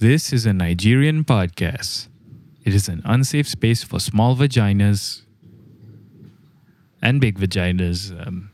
This 0.00 0.32
is 0.32 0.44
a 0.44 0.52
Nigerian 0.52 1.22
podcast. 1.24 2.08
It 2.64 2.74
is 2.74 2.88
an 2.88 3.00
unsafe 3.04 3.46
space 3.46 3.84
for 3.84 4.00
small 4.00 4.34
vaginas 4.34 5.22
and 7.00 7.20
big 7.20 7.38
vaginas. 7.38 8.10
Um, 8.26 8.50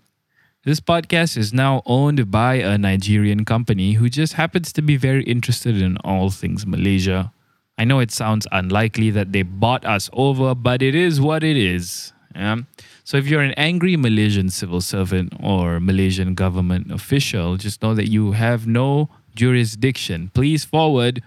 this 0.67 0.81
podcast 0.81 1.39
is 1.39 1.55
now 1.55 1.81
owned 1.87 2.31
by 2.31 2.57
a 2.57 2.77
Nigerian 2.77 3.47
company 3.47 3.95
who 3.95 4.11
just 4.11 4.35
happens 4.35 4.71
to 4.75 4.83
be 4.83 4.99
very 4.99 5.25
interested 5.25 5.81
in 5.81 5.97
all 6.05 6.29
things 6.29 6.67
Malaysia. 6.67 7.33
I 7.79 7.85
know 7.85 8.01
it 8.01 8.11
sounds 8.11 8.47
unlikely 8.53 9.09
that 9.13 9.33
they 9.33 9.43
bought 9.43 9.87
us 9.87 10.11
over, 10.13 10.55
but 10.55 10.83
it 10.83 10.95
is 10.95 11.23
what 11.23 11.43
it 11.43 11.57
is. 11.57 12.13
Yeah? 12.35 12.57
So 13.03 13.17
if 13.17 13.27
you're 13.27 13.41
an 13.41 13.55
angry 13.57 13.97
Malaysian 13.97 14.51
civil 14.51 14.83
servant 14.83 15.33
or 15.43 15.81
Malaysian 15.81 16.35
government 16.35 16.93
official, 16.93 17.57
just 17.57 17.83
know 17.83 17.95
that 17.95 18.11
you 18.11 18.33
have 18.33 18.67
no 18.67 19.09
jurisdiction. 19.35 20.31
Please 20.35 20.65
forward 20.65 21.23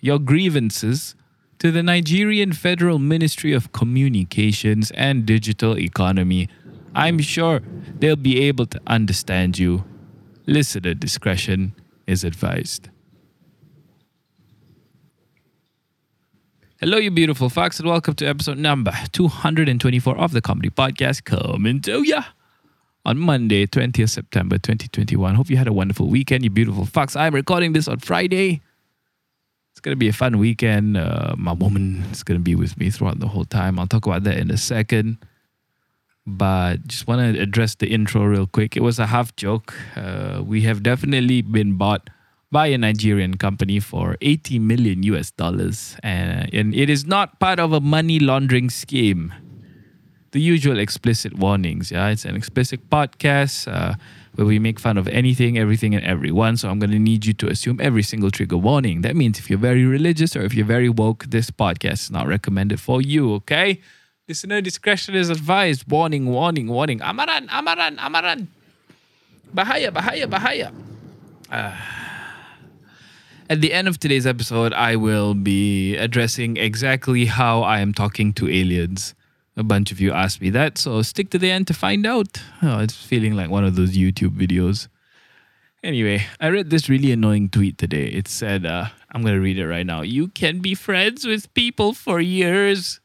your 0.00 0.18
grievances 0.18 1.14
to 1.58 1.70
the 1.70 1.82
Nigerian 1.82 2.52
Federal 2.52 2.98
Ministry 2.98 3.52
of 3.52 3.72
Communications 3.72 4.90
and 4.92 5.26
Digital 5.26 5.78
Economy. 5.78 6.48
I'm 6.94 7.18
sure 7.18 7.60
they'll 7.98 8.16
be 8.16 8.40
able 8.42 8.66
to 8.66 8.80
understand 8.86 9.58
you. 9.58 9.84
Listener 10.46 10.94
discretion 10.94 11.74
is 12.06 12.24
advised. 12.24 12.88
Hello, 16.80 16.96
you 16.96 17.10
beautiful 17.10 17.50
fucks, 17.50 17.78
and 17.78 17.88
welcome 17.88 18.14
to 18.14 18.26
episode 18.26 18.56
number 18.56 18.92
224 19.12 20.16
of 20.16 20.32
the 20.32 20.40
Comedy 20.40 20.70
Podcast 20.70 21.24
coming 21.24 21.82
to 21.82 22.02
ya 22.02 22.22
on 23.10 23.18
Monday, 23.18 23.66
20th 23.66 24.08
September 24.08 24.56
2021. 24.56 25.34
Hope 25.34 25.50
you 25.50 25.56
had 25.56 25.66
a 25.66 25.72
wonderful 25.72 26.06
weekend, 26.06 26.44
you 26.44 26.50
beautiful 26.50 26.84
fucks. 26.84 27.16
I'm 27.16 27.34
recording 27.34 27.72
this 27.72 27.88
on 27.88 27.98
Friday. 27.98 28.62
It's 29.72 29.80
going 29.80 29.90
to 29.92 29.98
be 29.98 30.06
a 30.06 30.12
fun 30.12 30.38
weekend. 30.38 30.96
Uh, 30.96 31.34
my 31.36 31.52
woman 31.52 32.04
is 32.12 32.22
going 32.22 32.38
to 32.38 32.42
be 32.42 32.54
with 32.54 32.78
me 32.78 32.88
throughout 32.88 33.18
the 33.18 33.26
whole 33.26 33.44
time. 33.44 33.80
I'll 33.80 33.88
talk 33.88 34.06
about 34.06 34.22
that 34.24 34.36
in 34.36 34.48
a 34.52 34.56
second. 34.56 35.18
But 36.24 36.86
just 36.86 37.08
want 37.08 37.34
to 37.34 37.42
address 37.42 37.74
the 37.74 37.88
intro 37.88 38.22
real 38.22 38.46
quick. 38.46 38.76
It 38.76 38.82
was 38.84 39.00
a 39.00 39.06
half 39.06 39.34
joke. 39.34 39.74
Uh, 39.96 40.42
we 40.46 40.60
have 40.62 40.84
definitely 40.84 41.42
been 41.42 41.76
bought 41.76 42.10
by 42.52 42.68
a 42.68 42.78
Nigerian 42.78 43.36
company 43.38 43.80
for 43.80 44.16
80 44.20 44.60
million 44.60 45.02
US 45.02 45.32
dollars. 45.32 45.96
Uh, 46.04 46.46
and 46.52 46.76
it 46.76 46.88
is 46.88 47.06
not 47.06 47.40
part 47.40 47.58
of 47.58 47.72
a 47.72 47.80
money 47.80 48.20
laundering 48.20 48.70
scheme. 48.70 49.34
The 50.32 50.40
usual 50.40 50.78
explicit 50.78 51.34
warnings. 51.36 51.90
Yeah, 51.90 52.08
it's 52.08 52.24
an 52.24 52.36
explicit 52.36 52.88
podcast 52.88 53.66
uh, 53.66 53.94
where 54.36 54.46
we 54.46 54.60
make 54.60 54.78
fun 54.78 54.96
of 54.96 55.08
anything, 55.08 55.58
everything, 55.58 55.92
and 55.94 56.04
everyone. 56.04 56.56
So 56.56 56.70
I'm 56.70 56.78
going 56.78 56.92
to 56.92 57.00
need 57.00 57.26
you 57.26 57.32
to 57.34 57.48
assume 57.48 57.80
every 57.80 58.04
single 58.04 58.30
trigger 58.30 58.56
warning. 58.56 59.02
That 59.02 59.16
means 59.16 59.40
if 59.40 59.50
you're 59.50 59.58
very 59.58 59.84
religious 59.84 60.36
or 60.36 60.42
if 60.42 60.54
you're 60.54 60.66
very 60.66 60.88
woke, 60.88 61.24
this 61.30 61.50
podcast 61.50 62.02
is 62.04 62.10
not 62.12 62.28
recommended 62.28 62.80
for 62.80 63.02
you, 63.02 63.34
okay? 63.34 63.80
Listener 64.28 64.60
discretion 64.60 65.16
is 65.16 65.30
advised. 65.30 65.90
Warning, 65.90 66.26
warning, 66.26 66.68
warning. 66.68 67.00
Amaran, 67.00 67.48
amaran, 67.48 67.98
amaran. 67.98 68.46
Bahaya, 69.52 69.90
bahaya, 69.90 70.26
bahaya. 70.26 70.72
Uh, 71.50 71.74
at 73.50 73.60
the 73.60 73.72
end 73.72 73.88
of 73.88 73.98
today's 73.98 74.28
episode, 74.28 74.72
I 74.74 74.94
will 74.94 75.34
be 75.34 75.96
addressing 75.96 76.56
exactly 76.56 77.26
how 77.26 77.62
I 77.62 77.80
am 77.80 77.92
talking 77.92 78.32
to 78.34 78.48
aliens. 78.48 79.16
A 79.60 79.62
bunch 79.62 79.92
of 79.92 80.00
you 80.00 80.10
asked 80.10 80.40
me 80.40 80.48
that, 80.50 80.78
so 80.78 81.02
stick 81.02 81.28
to 81.30 81.38
the 81.38 81.50
end 81.50 81.66
to 81.66 81.74
find 81.74 82.06
out. 82.06 82.40
Oh, 82.62 82.78
it's 82.78 82.94
feeling 82.94 83.36
like 83.36 83.50
one 83.50 83.62
of 83.62 83.76
those 83.76 83.94
YouTube 83.94 84.30
videos. 84.30 84.88
Anyway, 85.84 86.22
I 86.40 86.48
read 86.48 86.70
this 86.70 86.88
really 86.88 87.12
annoying 87.12 87.50
tweet 87.50 87.76
today. 87.76 88.06
It 88.06 88.26
said, 88.26 88.64
uh, 88.64 88.86
I'm 89.12 89.20
going 89.20 89.34
to 89.34 89.40
read 89.40 89.58
it 89.58 89.68
right 89.68 89.84
now. 89.84 90.00
You 90.00 90.28
can 90.28 90.60
be 90.60 90.74
friends 90.74 91.26
with 91.26 91.52
people 91.52 91.92
for 91.92 92.20
years, 92.20 93.00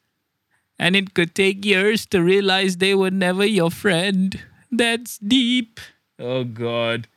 and 0.80 0.96
it 0.96 1.14
could 1.14 1.36
take 1.36 1.66
years 1.66 2.06
to 2.08 2.24
realize 2.24 2.78
they 2.78 2.96
were 2.96 3.12
never 3.12 3.46
your 3.46 3.70
friend. 3.70 4.40
That's 4.72 5.18
deep. 5.18 5.82
Oh, 6.18 6.46
God 6.46 7.10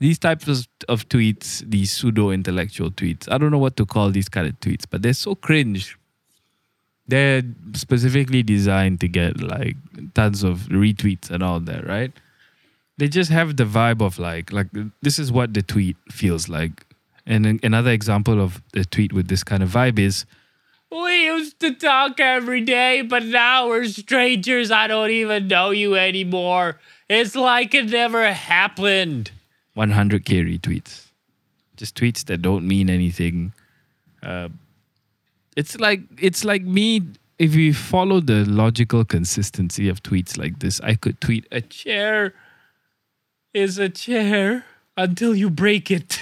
these 0.00 0.18
types 0.18 0.46
of, 0.48 0.68
of 0.88 1.08
tweets, 1.08 1.68
these 1.68 1.90
pseudo 1.90 2.30
intellectual 2.30 2.90
tweets, 2.90 3.30
I 3.30 3.38
don't 3.38 3.50
know 3.50 3.58
what 3.58 3.76
to 3.78 3.86
call 3.86 4.10
these 4.10 4.28
kind 4.28 4.46
of 4.46 4.58
tweets, 4.60 4.84
but 4.88 5.02
they're 5.02 5.12
so 5.12 5.34
cringe. 5.34 5.98
They're 7.08 7.42
specifically 7.72 8.42
designed 8.42 9.00
to 9.00 9.08
get 9.08 9.42
like 9.42 9.76
tons 10.14 10.42
of 10.42 10.68
retweets 10.70 11.30
and 11.30 11.42
all 11.42 11.58
that, 11.60 11.86
right? 11.86 12.12
They 12.98 13.08
just 13.08 13.30
have 13.30 13.56
the 13.56 13.64
vibe 13.64 14.02
of 14.02 14.18
like 14.18 14.52
like 14.52 14.68
this 15.02 15.18
is 15.18 15.32
what 15.32 15.54
the 15.54 15.62
tweet 15.62 15.96
feels 16.10 16.48
like. 16.48 16.84
And 17.26 17.60
another 17.62 17.90
example 17.90 18.40
of 18.40 18.62
a 18.74 18.84
tweet 18.84 19.12
with 19.12 19.28
this 19.28 19.44
kind 19.44 19.62
of 19.62 19.70
vibe 19.70 19.98
is 19.98 20.26
we 20.90 21.26
used 21.26 21.60
to 21.60 21.74
talk 21.74 22.18
every 22.18 22.62
day, 22.62 23.02
but 23.02 23.24
now 23.24 23.68
we're 23.68 23.84
strangers. 23.86 24.70
I 24.70 24.86
don't 24.86 25.10
even 25.10 25.46
know 25.46 25.70
you 25.70 25.96
anymore. 25.96 26.78
It's 27.08 27.34
like 27.34 27.74
it 27.74 27.90
never 27.90 28.32
happened. 28.32 29.30
100k 29.76 30.58
retweets. 30.58 31.06
Just 31.76 31.94
tweets 31.94 32.24
that 32.26 32.42
don't 32.42 32.66
mean 32.66 32.88
anything. 32.88 33.52
Uh, 34.22 34.48
it's 35.58 35.80
like 35.80 36.02
it's 36.20 36.44
like 36.44 36.62
me. 36.62 37.02
If 37.40 37.54
we 37.54 37.72
follow 37.72 38.20
the 38.20 38.44
logical 38.44 39.04
consistency 39.04 39.88
of 39.88 40.02
tweets 40.04 40.38
like 40.38 40.60
this, 40.60 40.80
I 40.80 40.94
could 40.94 41.20
tweet 41.20 41.46
a 41.50 41.60
chair 41.60 42.34
is 43.52 43.78
a 43.78 43.88
chair 43.88 44.64
until 44.96 45.34
you 45.34 45.50
break 45.50 45.90
it. 45.90 46.20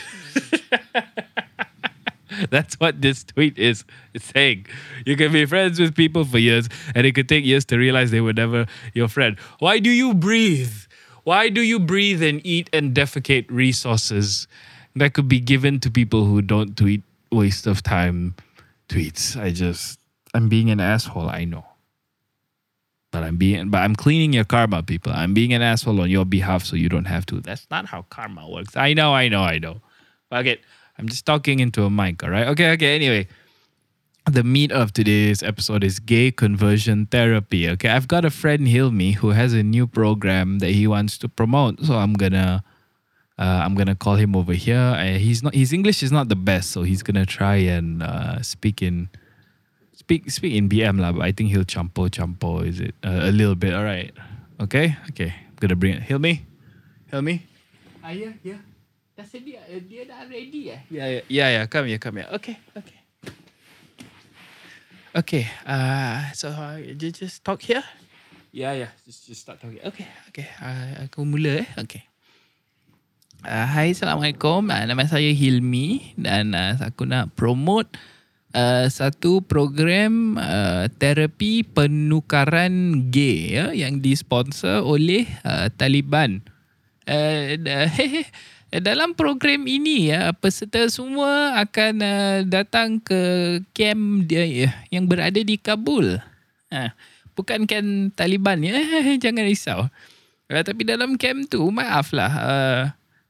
That's 2.51 2.81
what 2.81 3.03
this 3.03 3.25
tweet 3.25 3.59
is. 3.59 3.85
Saying 4.17 4.67
you 5.05 5.17
can 5.17 5.33
be 5.33 5.45
friends 5.45 5.79
with 5.79 5.95
people 5.95 6.25
for 6.25 6.39
years, 6.39 6.71
and 6.95 7.07
it 7.07 7.13
could 7.13 7.29
take 7.29 7.45
years 7.45 7.67
to 7.67 7.77
realize 7.77 8.11
they 8.11 8.23
were 8.23 8.33
never 8.33 8.67
your 8.95 9.09
friend. 9.09 9.39
Why 9.59 9.81
do 9.81 9.91
you 9.91 10.15
breathe? 10.15 10.73
Why 11.25 11.51
do 11.51 11.61
you 11.61 11.79
breathe 11.79 12.23
and 12.23 12.41
eat 12.45 12.71
and 12.73 12.95
defecate 12.95 13.51
resources 13.51 14.49
that 14.95 15.13
could 15.13 15.29
be 15.29 15.41
given 15.41 15.79
to 15.81 15.91
people 15.91 16.25
who 16.25 16.41
don't 16.41 16.75
tweet 16.75 17.03
waste 17.31 17.67
of 17.67 17.83
time 17.83 18.35
tweets? 18.89 19.41
I 19.41 19.51
just 19.51 19.99
I'm 20.35 20.49
being 20.49 20.71
an 20.71 20.81
asshole, 20.81 21.29
I 21.29 21.45
know. 21.45 21.65
But 23.13 23.23
I'm 23.23 23.37
being 23.37 23.71
but 23.71 23.79
I'm 23.79 23.97
cleaning 23.97 24.33
your 24.33 24.45
karma, 24.45 24.83
people. 24.83 25.13
I'm 25.13 25.35
being 25.35 25.53
an 25.53 25.63
asshole 25.63 26.01
on 26.01 26.11
your 26.11 26.25
behalf 26.25 26.65
so 26.65 26.77
you 26.77 26.89
don't 26.89 27.07
have 27.07 27.27
to. 27.27 27.41
That's 27.41 27.67
not 27.71 27.87
how 27.87 28.03
karma 28.03 28.49
works. 28.49 28.77
I 28.77 28.93
know, 28.95 29.15
I 29.15 29.29
know, 29.29 29.43
I 29.43 29.59
know. 29.59 29.81
Fuck 30.31 30.47
it. 30.47 30.61
I'm 30.99 31.09
just 31.09 31.27
talking 31.27 31.61
into 31.61 31.85
a 31.85 31.91
mic, 31.91 32.23
all 32.25 32.31
right? 32.31 32.49
Okay, 32.49 32.73
okay, 32.73 32.95
anyway 32.97 33.29
the 34.31 34.43
meat 34.43 34.73
of 34.73 34.93
today's 34.93 35.43
episode 35.43 35.85
is 35.85 36.01
gay 36.01 36.33
conversion 36.33 37.07
therapy. 37.07 37.69
Okay, 37.69 37.89
I've 37.89 38.09
got 38.09 38.25
a 38.25 38.31
friend 38.31 38.67
Hilmi 38.67 39.15
who 39.15 39.31
has 39.31 39.53
a 39.53 39.63
new 39.63 39.87
program 39.87 40.59
that 40.59 40.71
he 40.71 40.87
wants 40.87 41.17
to 41.19 41.29
promote, 41.29 41.85
so 41.85 41.95
I'm 41.95 42.15
gonna 42.15 42.65
uh, 43.39 43.61
I'm 43.65 43.75
gonna 43.75 43.95
call 43.95 44.17
him 44.17 44.35
over 44.35 44.53
here. 44.53 44.97
Uh, 44.97 45.19
he's 45.19 45.43
not 45.43 45.55
his 45.55 45.73
English 45.73 46.03
is 46.03 46.13
not 46.13 46.29
the 46.29 46.37
best, 46.37 46.71
so 46.71 46.83
he's 46.83 47.03
gonna 47.03 47.27
try 47.27 47.57
and 47.57 48.03
uh, 48.03 48.41
speak 48.43 48.83
in 48.83 49.09
speak 49.93 50.31
speak 50.31 50.55
in 50.55 50.69
BM 50.69 51.01
lah. 51.01 51.13
But 51.13 51.23
I 51.23 51.33
think 51.33 51.51
he'll 51.51 51.65
champo 51.69 52.09
champo 52.09 52.67
is 52.67 52.81
it 52.81 52.95
uh, 53.05 53.29
a 53.29 53.33
little 53.33 53.57
bit. 53.57 53.75
All 53.75 53.85
right, 53.85 54.13
okay, 54.61 54.97
okay. 55.11 55.33
I'm 55.33 55.57
gonna 55.61 55.77
bring 55.77 55.95
it. 55.95 56.03
Hilmi, 56.09 56.43
Hilmi. 57.13 57.43
Ah 58.03 58.11
yeah 58.11 58.33
yeah. 58.43 58.61
Dah 59.17 59.25
sedia, 59.25 59.65
dia 59.89 60.05
dah 60.05 60.29
ready 60.29 60.69
eh? 60.69 60.81
Yeah 60.93 61.07
yeah 61.09 61.23
yeah 61.29 61.49
yeah. 61.61 61.65
Come 61.67 61.89
here 61.89 61.99
come 61.99 62.21
here. 62.21 62.29
Okay 62.37 62.61
okay. 62.77 63.01
Okay, 65.17 65.49
uh, 65.65 66.29
so 66.37 66.53
uh, 66.53 66.77
you 66.77 66.93
just 66.93 67.41
talk 67.41 67.65
here. 67.65 67.81
Yeah, 68.53 68.77
yeah. 68.77 68.93
Just 69.09 69.25
just 69.25 69.41
start 69.41 69.57
talking. 69.57 69.81
Okay, 69.81 70.05
okay. 70.29 70.45
Uh, 70.61 71.09
aku 71.09 71.25
mula 71.25 71.65
eh. 71.65 71.69
Okay. 71.89 72.05
Uh, 73.47 73.63
hai, 73.63 73.95
Assalamualaikum. 73.95 74.67
Uh, 74.67 74.85
nama 74.91 75.07
saya 75.07 75.31
Hilmi 75.31 76.19
dan 76.19 76.51
uh, 76.51 76.75
aku 76.83 77.07
nak 77.07 77.31
promote 77.39 77.87
uh, 78.51 78.91
satu 78.91 79.39
program 79.39 80.35
uh, 80.35 80.91
terapi 80.99 81.63
penukaran 81.63 83.07
gay 83.15 83.55
ya, 83.55 83.71
yang 83.71 84.03
disponsor 84.03 84.83
oleh 84.83 85.31
uh, 85.47 85.71
Taliban. 85.71 86.43
Uh, 87.07 87.55
Eh, 88.75 88.83
dalam 88.83 89.15
program 89.15 89.63
ini 89.71 90.11
ya 90.11 90.35
peserta 90.35 90.83
semua 90.91 91.55
akan 91.63 92.03
uh, 92.03 92.39
datang 92.43 92.99
ke 92.99 93.63
camp 93.71 94.27
dia 94.27 94.43
ya, 94.43 94.71
yang 94.91 95.07
berada 95.07 95.39
di 95.39 95.55
Kabul. 95.55 96.19
Ha, 96.75 96.91
bukan 97.39 97.63
camp 97.71 98.11
Taliban 98.19 98.59
ya, 98.67 98.75
jangan 99.23 99.47
risau. 99.47 99.87
Uh, 100.51 100.63
tapi 100.67 100.83
dalam 100.83 101.15
camp 101.15 101.47
tu 101.47 101.63
maaflah 101.71 102.33
uh, 102.43 102.83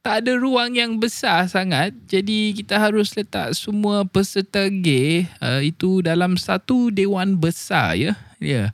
tak 0.07 0.23
ada 0.23 0.39
ruang 0.39 0.71
yang 0.71 0.95
besar 1.03 1.51
sangat 1.51 1.91
jadi 2.07 2.55
kita 2.55 2.79
harus 2.79 3.11
letak 3.11 3.51
semua 3.51 4.07
peserta 4.07 4.63
gay 4.71 5.27
uh, 5.43 5.59
itu 5.59 5.99
dalam 5.99 6.39
satu 6.39 6.87
dewan 6.87 7.35
besar 7.35 7.99
ya. 7.99 8.15
Ya. 8.39 8.71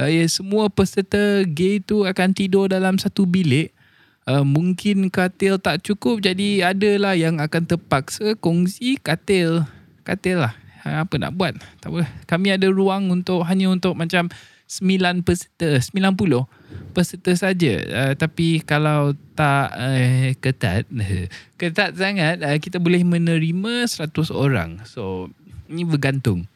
Uh, 0.00 0.08
ya 0.08 0.24
semua 0.24 0.72
peserta 0.72 1.44
gay 1.44 1.84
itu 1.84 2.08
akan 2.08 2.32
tidur 2.32 2.72
dalam 2.72 2.96
satu 2.96 3.28
bilik 3.28 3.76
uh, 4.24 4.48
mungkin 4.48 5.12
katil 5.12 5.60
tak 5.60 5.84
cukup 5.84 6.24
jadi 6.24 6.72
adalah 6.72 7.12
yang 7.12 7.36
akan 7.36 7.76
terpaksa 7.76 8.32
kongsi 8.40 8.96
katil. 8.96 9.68
Katil 10.08 10.40
lah. 10.40 10.56
Ha, 10.88 11.04
Apa 11.04 11.20
nak 11.20 11.36
buat? 11.36 11.52
Tak 11.84 11.92
apa. 11.92 12.08
Kami 12.24 12.56
ada 12.56 12.64
ruang 12.72 13.12
untuk 13.12 13.44
hanya 13.44 13.68
untuk 13.68 13.92
macam 13.92 14.32
9 14.66 15.22
peserta, 15.22 15.78
90 15.78 16.42
peserta 16.90 17.32
saja. 17.38 17.74
Uh, 17.86 18.12
tapi 18.18 18.58
kalau 18.66 19.14
tak 19.38 19.70
uh, 19.78 20.34
ketat, 20.42 20.90
ketat 21.60 21.94
sangat, 21.94 22.42
uh, 22.42 22.58
kita 22.58 22.82
boleh 22.82 23.06
menerima 23.06 23.86
100 23.86 24.10
orang. 24.34 24.82
So, 24.82 25.30
ini 25.70 25.86
bergantung. 25.86 26.50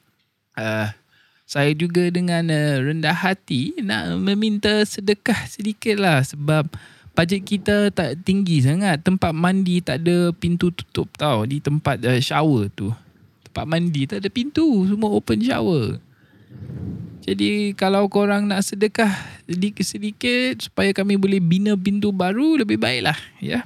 Uh, 0.59 0.91
saya 1.47 1.75
juga 1.75 2.11
dengan 2.11 2.47
uh, 2.51 2.79
rendah 2.83 3.15
hati 3.15 3.75
nak 3.83 4.19
meminta 4.23 4.87
sedekah 4.87 5.51
sedikit 5.51 5.99
lah 5.99 6.23
sebab 6.23 6.67
bajet 7.15 7.43
kita 7.47 7.91
tak 7.95 8.23
tinggi 8.27 8.63
sangat. 8.63 9.03
Tempat 9.03 9.35
mandi 9.35 9.83
tak 9.83 10.03
ada 10.07 10.31
pintu 10.35 10.71
tutup 10.71 11.11
tau 11.19 11.47
di 11.47 11.59
tempat 11.59 12.03
uh, 12.07 12.19
shower 12.23 12.71
tu. 12.75 12.91
Tempat 13.51 13.65
mandi 13.67 14.07
tak 14.07 14.23
ada 14.23 14.31
pintu, 14.31 14.87
semua 14.87 15.11
open 15.11 15.43
shower. 15.43 15.99
Jadi 17.31 17.79
kalau 17.79 18.11
korang 18.11 18.51
nak 18.51 18.67
sedekah 18.67 19.15
sedikit-sedikit 19.47 20.67
supaya 20.67 20.91
kami 20.91 21.15
boleh 21.15 21.39
bina 21.39 21.79
pintu 21.79 22.11
baru 22.11 22.59
lebih 22.59 22.75
baiklah 22.75 23.15
ya. 23.39 23.63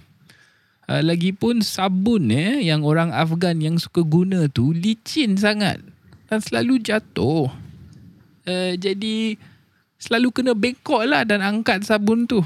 Uh, 0.84 1.00
lagipun 1.00 1.64
sabun 1.64 2.28
eh 2.28 2.60
yang 2.60 2.84
orang 2.84 3.08
Afgan 3.08 3.64
yang 3.64 3.80
suka 3.80 4.04
guna 4.04 4.52
tu 4.52 4.76
licin 4.76 5.40
sangat 5.40 5.80
dan 6.28 6.44
selalu 6.44 6.76
jatuh. 6.76 7.48
Uh, 8.44 8.76
jadi 8.76 9.40
selalu 9.96 10.28
kena 10.28 10.52
bengkok 10.52 11.08
lah 11.08 11.24
dan 11.24 11.40
angkat 11.40 11.88
sabun 11.88 12.28
tu. 12.28 12.44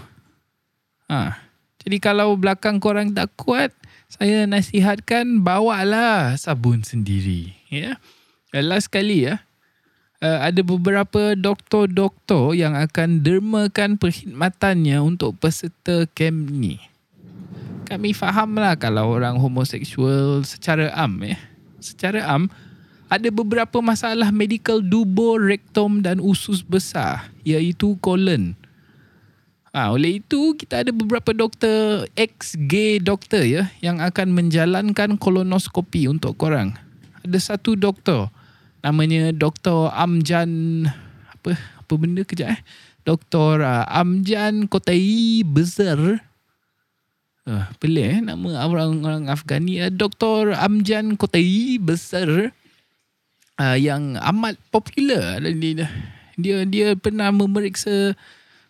Ha. 1.10 1.34
Jadi 1.82 1.98
kalau 1.98 2.38
belakang 2.38 2.78
korang 2.78 3.10
tak 3.10 3.34
kuat, 3.34 3.74
saya 4.06 4.46
nasihatkan 4.46 5.42
bawalah 5.42 6.38
sabun 6.38 6.86
sendiri. 6.86 7.58
Ya. 7.74 7.98
Uh, 8.54 8.62
last 8.62 8.86
kali 8.86 9.26
ya. 9.26 9.47
Uh, 10.18 10.50
ada 10.50 10.66
beberapa 10.66 11.38
doktor-doktor 11.38 12.50
yang 12.50 12.74
akan 12.74 13.22
dermakan 13.22 13.94
perkhidmatannya 13.94 14.98
untuk 14.98 15.38
peserta 15.38 16.10
kem 16.10 16.34
ni. 16.58 16.82
Kami 17.86 18.10
fahamlah 18.10 18.74
kalau 18.74 19.14
orang 19.14 19.38
homoseksual 19.38 20.42
secara 20.42 20.90
am 20.90 21.22
ya. 21.22 21.38
Secara 21.78 22.26
am 22.26 22.50
ada 23.06 23.30
beberapa 23.30 23.78
masalah 23.78 24.34
medical 24.34 24.82
dubur, 24.82 25.38
rektum 25.38 26.02
dan 26.02 26.18
usus 26.18 26.66
besar 26.66 27.30
iaitu 27.46 27.94
kolon. 28.02 28.58
Ha, 29.70 29.94
oleh 29.94 30.18
itu 30.18 30.58
kita 30.58 30.82
ada 30.82 30.90
beberapa 30.90 31.30
doktor 31.30 32.10
ex-gay 32.18 32.98
doktor 32.98 33.46
ya 33.46 33.70
yang 33.78 34.02
akan 34.02 34.34
menjalankan 34.34 35.14
kolonoskopi 35.14 36.10
untuk 36.10 36.34
korang. 36.34 36.74
Ada 37.22 37.54
satu 37.54 37.78
doktor 37.78 38.34
namanya 38.82 39.34
Dr. 39.34 39.90
Amjan 39.90 40.84
apa 41.32 41.54
apa 41.56 41.92
benda 41.96 42.22
kejap 42.22 42.54
eh. 42.54 42.60
Dr. 43.08 43.64
Uh, 43.64 43.88
Amjan 43.88 44.68
Kotai 44.68 45.40
Besar. 45.40 45.96
Uh, 47.48 47.64
pelik 47.80 48.04
eh 48.04 48.20
nama 48.20 48.68
orang 48.68 49.00
orang 49.00 49.24
Afghani 49.32 49.80
uh, 49.80 49.88
Dr. 49.88 50.52
Amjan 50.52 51.16
Kotai 51.16 51.80
Besar 51.80 52.52
uh, 53.56 53.76
yang 53.80 54.20
amat 54.20 54.60
popular 54.68 55.40
dia, 55.40 55.88
dia 56.36 56.56
dia 56.68 56.92
pernah 56.92 57.32
memeriksa 57.32 58.12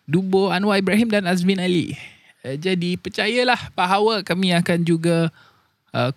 dubur 0.07 0.55
Anwar 0.55 0.79
Ibrahim 0.79 1.11
dan 1.11 1.27
Azmin 1.27 1.59
Ali. 1.59 1.99
Uh, 2.39 2.55
jadi 2.55 2.95
percayalah 2.95 3.59
bahawa 3.75 4.23
kami 4.23 4.55
akan 4.55 4.87
juga 4.87 5.27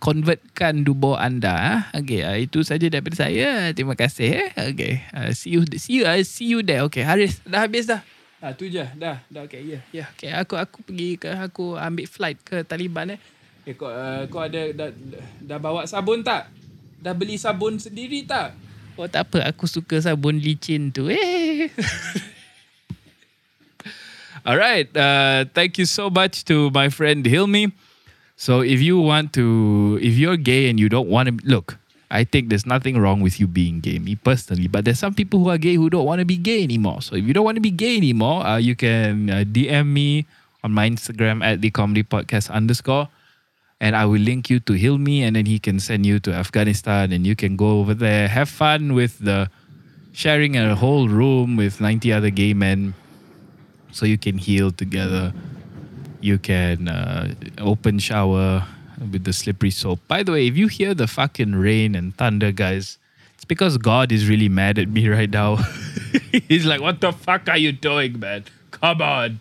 convertkan 0.01 0.85
dubur 0.85 1.17
anda. 1.17 1.89
Okay, 1.97 2.25
uh, 2.25 2.37
itu 2.37 2.61
saja 2.61 2.87
daripada 2.93 3.17
saya. 3.29 3.73
Terima 3.73 3.97
kasih. 3.97 4.29
Eh. 4.29 4.49
Okay, 4.75 5.03
uh, 5.17 5.31
see 5.33 5.57
you 5.57 5.65
see 5.77 6.01
you 6.01 6.05
uh, 6.05 6.21
see 6.25 6.49
you 6.53 6.61
there. 6.61 6.85
Okay, 6.89 7.05
Haris 7.05 7.41
dah 7.45 7.65
habis 7.65 7.89
dah. 7.89 8.05
Ah 8.43 8.53
tu 8.59 8.67
je. 8.67 8.83
Dah, 8.99 9.23
dah 9.31 9.47
okay. 9.47 9.63
Ya, 9.63 9.79
yeah, 9.79 9.83
ya. 9.89 9.99
Yeah. 10.03 10.09
Okay, 10.19 10.31
aku 10.35 10.55
aku 10.59 10.83
pergi 10.83 11.15
ke 11.15 11.31
aku 11.31 11.79
ambil 11.79 12.07
flight 12.11 12.39
ke 12.43 12.67
Taliban 12.67 13.15
eh. 13.15 13.21
Okay, 13.63 13.79
kau 13.79 13.87
uh, 13.87 14.27
kau 14.27 14.43
ada 14.43 14.75
dah, 14.75 14.91
dah 15.39 15.59
bawa 15.63 15.87
sabun 15.87 16.27
tak? 16.27 16.51
Dah 16.99 17.15
beli 17.15 17.39
sabun 17.39 17.79
sendiri 17.79 18.27
tak? 18.27 18.59
Oh 18.99 19.07
tak 19.07 19.31
apa, 19.31 19.49
aku 19.49 19.71
suka 19.71 20.03
sabun 20.03 20.43
licin 20.43 20.91
tu. 20.91 21.07
Eh. 21.09 21.71
Alright, 24.43 24.91
uh, 24.99 25.47
thank 25.55 25.79
you 25.79 25.87
so 25.87 26.11
much 26.11 26.43
to 26.51 26.67
my 26.75 26.91
friend 26.91 27.23
Hilmi. 27.23 27.71
So 28.37 28.61
if 28.61 28.81
you 28.81 28.99
want 28.99 29.33
to, 29.35 29.99
if 30.03 30.15
you're 30.19 30.37
gay 30.37 30.69
and 30.69 30.79
you 30.81 30.89
don't 30.89 31.09
want 31.09 31.29
to, 31.29 31.47
look, 31.47 31.79
I 32.11 32.25
think 32.25 32.51
there's 32.51 32.67
nothing 32.67 32.99
wrong 32.99 33.21
with 33.21 33.41
you 33.41 33.47
being 33.47 33.81
gay, 33.81 33.99
me 33.99 34.17
personally. 34.17 34.69
But 34.69 34.85
there's 34.85 34.99
some 34.99 35.15
people 35.15 35.41
who 35.41 35.49
are 35.49 35.59
gay 35.59 35.75
who 35.75 35.89
don't 35.89 36.05
want 36.05 36.19
to 36.21 36.27
be 36.27 36.37
gay 36.37 36.63
anymore. 36.63 37.01
So 37.01 37.17
if 37.17 37.25
you 37.25 37.33
don't 37.33 37.45
want 37.45 37.57
to 37.57 37.65
be 37.65 37.71
gay 37.71 37.97
anymore, 37.97 38.45
uh, 38.45 38.59
you 38.59 38.77
can 38.77 39.31
uh, 39.31 39.45
DM 39.49 39.87
me 39.87 40.27
on 40.63 40.73
my 40.73 40.89
Instagram 40.89 41.43
at 41.43 41.63
the 41.63 41.71
comedy 41.71 42.03
podcast 42.03 42.51
underscore. 42.51 43.09
And 43.81 43.97
I 43.97 44.05
will 44.05 44.21
link 44.21 44.51
you 44.51 44.61
to 44.61 44.75
Hilmi 44.75 45.21
and 45.21 45.35
then 45.35 45.47
he 45.47 45.59
can 45.59 45.81
send 45.81 46.05
you 46.05 46.21
to 46.21 46.33
Afghanistan 46.33 47.13
and 47.13 47.27
you 47.27 47.35
can 47.35 47.57
go 47.57 47.81
over 47.81 47.95
there, 47.95 48.29
have 48.29 48.49
fun 48.49 48.93
with 48.95 49.19
the 49.19 49.51
sharing 50.13 50.57
a 50.57 50.77
whole 50.77 51.09
room 51.09 51.57
with 51.57 51.81
90 51.81 52.13
other 52.13 52.31
gay 52.31 52.53
men 52.53 52.95
so 53.91 54.05
you 54.07 54.19
can 54.19 54.37
heal 54.37 54.71
together. 54.71 55.33
You 56.23 56.39
can 56.39 56.89
uh, 56.89 57.35
open 57.59 57.99
shower 57.99 58.67
with 59.11 59.25
the 59.25 59.33
slippery 59.33 59.71
soap. 59.71 60.01
By 60.07 60.23
the 60.23 60.33
way, 60.33 60.47
if 60.47 60.57
you 60.57 60.69
hear 60.69 60.95
the 60.95 61.07
fucking 61.07 61.57
rain 61.57 61.95
and 61.95 62.17
thunder, 62.17 62.53
guys, 62.53 62.99
it's 63.35 63.45
because 63.45 63.77
God 63.77 64.13
is 64.13 64.29
really 64.29 64.49
mad 64.49 64.79
at 64.79 64.89
me 64.89 65.09
right 65.17 65.29
now. 65.29 65.57
He's 66.49 66.65
like, 66.65 66.81
what 66.81 67.01
the 67.01 67.13
fuck 67.13 67.49
are 67.49 67.59
you 67.59 67.73
doing, 67.73 68.21
man? 68.21 68.45
Come 68.71 69.03
on. 69.03 69.41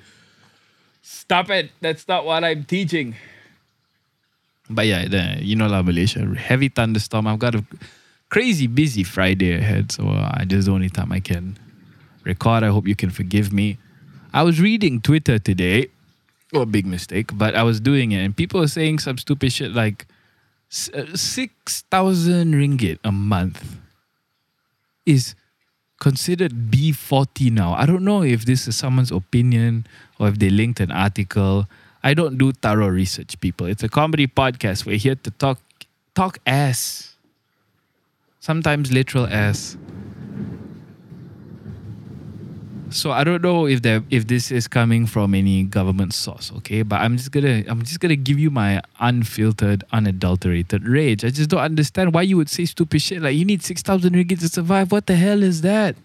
Stop 1.03 1.49
it. 1.51 1.71
That's 1.81 2.07
not 2.07 2.25
what 2.25 2.43
I'm 2.43 2.63
teaching. 2.63 3.15
But 4.69 4.87
yeah, 4.87 5.07
the, 5.07 5.37
you 5.43 5.55
know, 5.55 5.67
La 5.67 5.81
Malaysia, 5.81 6.25
heavy 6.35 6.69
thunderstorm. 6.69 7.27
I've 7.27 7.39
got 7.39 7.55
a 7.55 7.63
crazy 8.29 8.65
busy 8.65 9.03
Friday 9.03 9.53
ahead, 9.53 9.91
so 9.91 10.07
uh, 10.07 10.31
I 10.33 10.45
just 10.45 10.65
the 10.65 10.73
only 10.73 10.89
time 10.89 11.11
I 11.11 11.19
can 11.19 11.57
record. 12.23 12.63
I 12.63 12.69
hope 12.69 12.87
you 12.87 12.95
can 12.95 13.09
forgive 13.09 13.51
me. 13.51 13.77
I 14.33 14.43
was 14.43 14.61
reading 14.61 15.01
Twitter 15.01 15.37
today. 15.37 15.89
Oh, 16.53 16.65
big 16.65 16.85
mistake, 16.85 17.31
but 17.33 17.55
I 17.55 17.63
was 17.63 17.79
doing 17.79 18.11
it, 18.11 18.17
and 18.17 18.35
people 18.35 18.61
are 18.61 18.67
saying 18.67 18.99
some 18.99 19.17
stupid 19.17 19.53
shit 19.53 19.71
like 19.71 20.05
uh, 20.93 21.15
6,000 21.15 22.53
ringgit 22.53 22.99
a 23.03 23.11
month 23.11 23.77
is 25.05 25.35
considered 25.99 26.71
B40 26.71 27.51
now. 27.51 27.73
I 27.73 27.85
don't 27.85 28.03
know 28.03 28.23
if 28.23 28.45
this 28.45 28.67
is 28.67 28.75
someone's 28.75 29.11
opinion 29.11 29.85
or 30.19 30.27
if 30.29 30.39
they 30.39 30.49
linked 30.49 30.79
an 30.79 30.91
article. 30.91 31.67
I 32.03 32.13
don't 32.13 32.37
do 32.37 32.51
thorough 32.51 32.87
research, 32.87 33.39
people. 33.39 33.67
It's 33.67 33.83
a 33.83 33.89
comedy 33.89 34.27
podcast. 34.27 34.85
We're 34.85 34.97
here 34.97 35.15
to 35.15 35.31
talk 35.31 35.59
talk 36.15 36.39
ass. 36.45 37.15
Sometimes 38.39 38.91
literal 38.91 39.27
ass. 39.27 39.77
So 42.91 43.11
I 43.11 43.23
don't 43.23 43.41
know 43.41 43.67
if 43.67 43.81
there 43.81 44.03
if 44.09 44.27
this 44.27 44.51
is 44.51 44.67
coming 44.67 45.07
from 45.07 45.33
any 45.33 45.63
government 45.63 46.13
source, 46.13 46.51
okay? 46.57 46.81
But 46.83 46.99
I'm 47.01 47.15
just 47.15 47.31
gonna 47.31 47.63
I'm 47.67 47.83
just 47.83 47.99
gonna 47.99 48.17
give 48.17 48.37
you 48.37 48.51
my 48.51 48.81
unfiltered, 48.99 49.83
unadulterated 49.93 50.87
rage. 50.87 51.23
I 51.23 51.29
just 51.29 51.49
don't 51.49 51.61
understand 51.61 52.13
why 52.13 52.23
you 52.23 52.35
would 52.35 52.49
say 52.49 52.65
stupid 52.65 53.01
shit 53.01 53.21
like 53.21 53.35
you 53.35 53.45
need 53.45 53.63
six 53.63 53.81
thousand 53.81 54.13
ringgit 54.13 54.39
to 54.41 54.49
survive. 54.49 54.91
What 54.91 55.05
the 55.05 55.15
hell 55.15 55.41
is 55.41 55.61
that? 55.61 55.95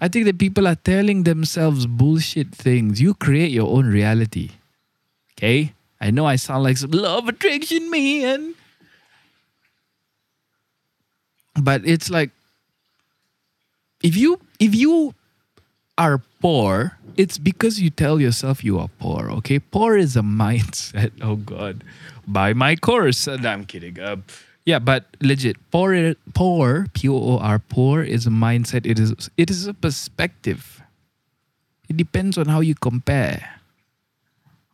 I 0.00 0.08
think 0.08 0.26
that 0.26 0.38
people 0.38 0.68
are 0.68 0.74
telling 0.74 1.22
themselves 1.22 1.86
bullshit 1.86 2.54
things. 2.54 3.00
You 3.00 3.14
create 3.14 3.50
your 3.50 3.70
own 3.70 3.86
reality. 3.86 4.50
Okay? 5.32 5.72
I 6.00 6.10
know 6.10 6.26
I 6.26 6.36
sound 6.36 6.64
like 6.64 6.76
some 6.76 6.90
love 6.90 7.28
attraction 7.28 7.88
man. 7.90 8.54
But 11.56 11.86
it's 11.86 12.10
like 12.10 12.30
if 14.02 14.16
you 14.16 14.38
if 14.60 14.74
you 14.74 15.14
are 15.96 16.22
poor, 16.40 16.98
it's 17.16 17.38
because 17.38 17.80
you 17.80 17.90
tell 17.90 18.20
yourself 18.20 18.64
you 18.64 18.78
are 18.78 18.88
poor. 18.98 19.30
Okay, 19.30 19.58
poor 19.58 19.96
is 19.96 20.16
a 20.16 20.20
mindset. 20.22 21.12
Oh 21.22 21.36
God, 21.36 21.84
buy 22.26 22.52
my 22.52 22.76
course. 22.76 23.26
No, 23.26 23.48
I'm 23.48 23.64
kidding. 23.64 23.98
Uh, 24.00 24.16
yeah, 24.64 24.78
but 24.78 25.04
legit, 25.20 25.56
poor, 25.70 26.14
poor, 26.32 26.86
P 26.94 27.08
O 27.08 27.14
O 27.14 27.38
R, 27.38 27.58
poor 27.58 28.02
is 28.02 28.26
a 28.26 28.30
mindset. 28.30 28.86
It 28.86 28.98
is, 28.98 29.12
it 29.36 29.50
is 29.50 29.66
a 29.66 29.74
perspective. 29.74 30.82
It 31.88 31.96
depends 31.96 32.38
on 32.38 32.46
how 32.46 32.60
you 32.60 32.74
compare. 32.74 33.60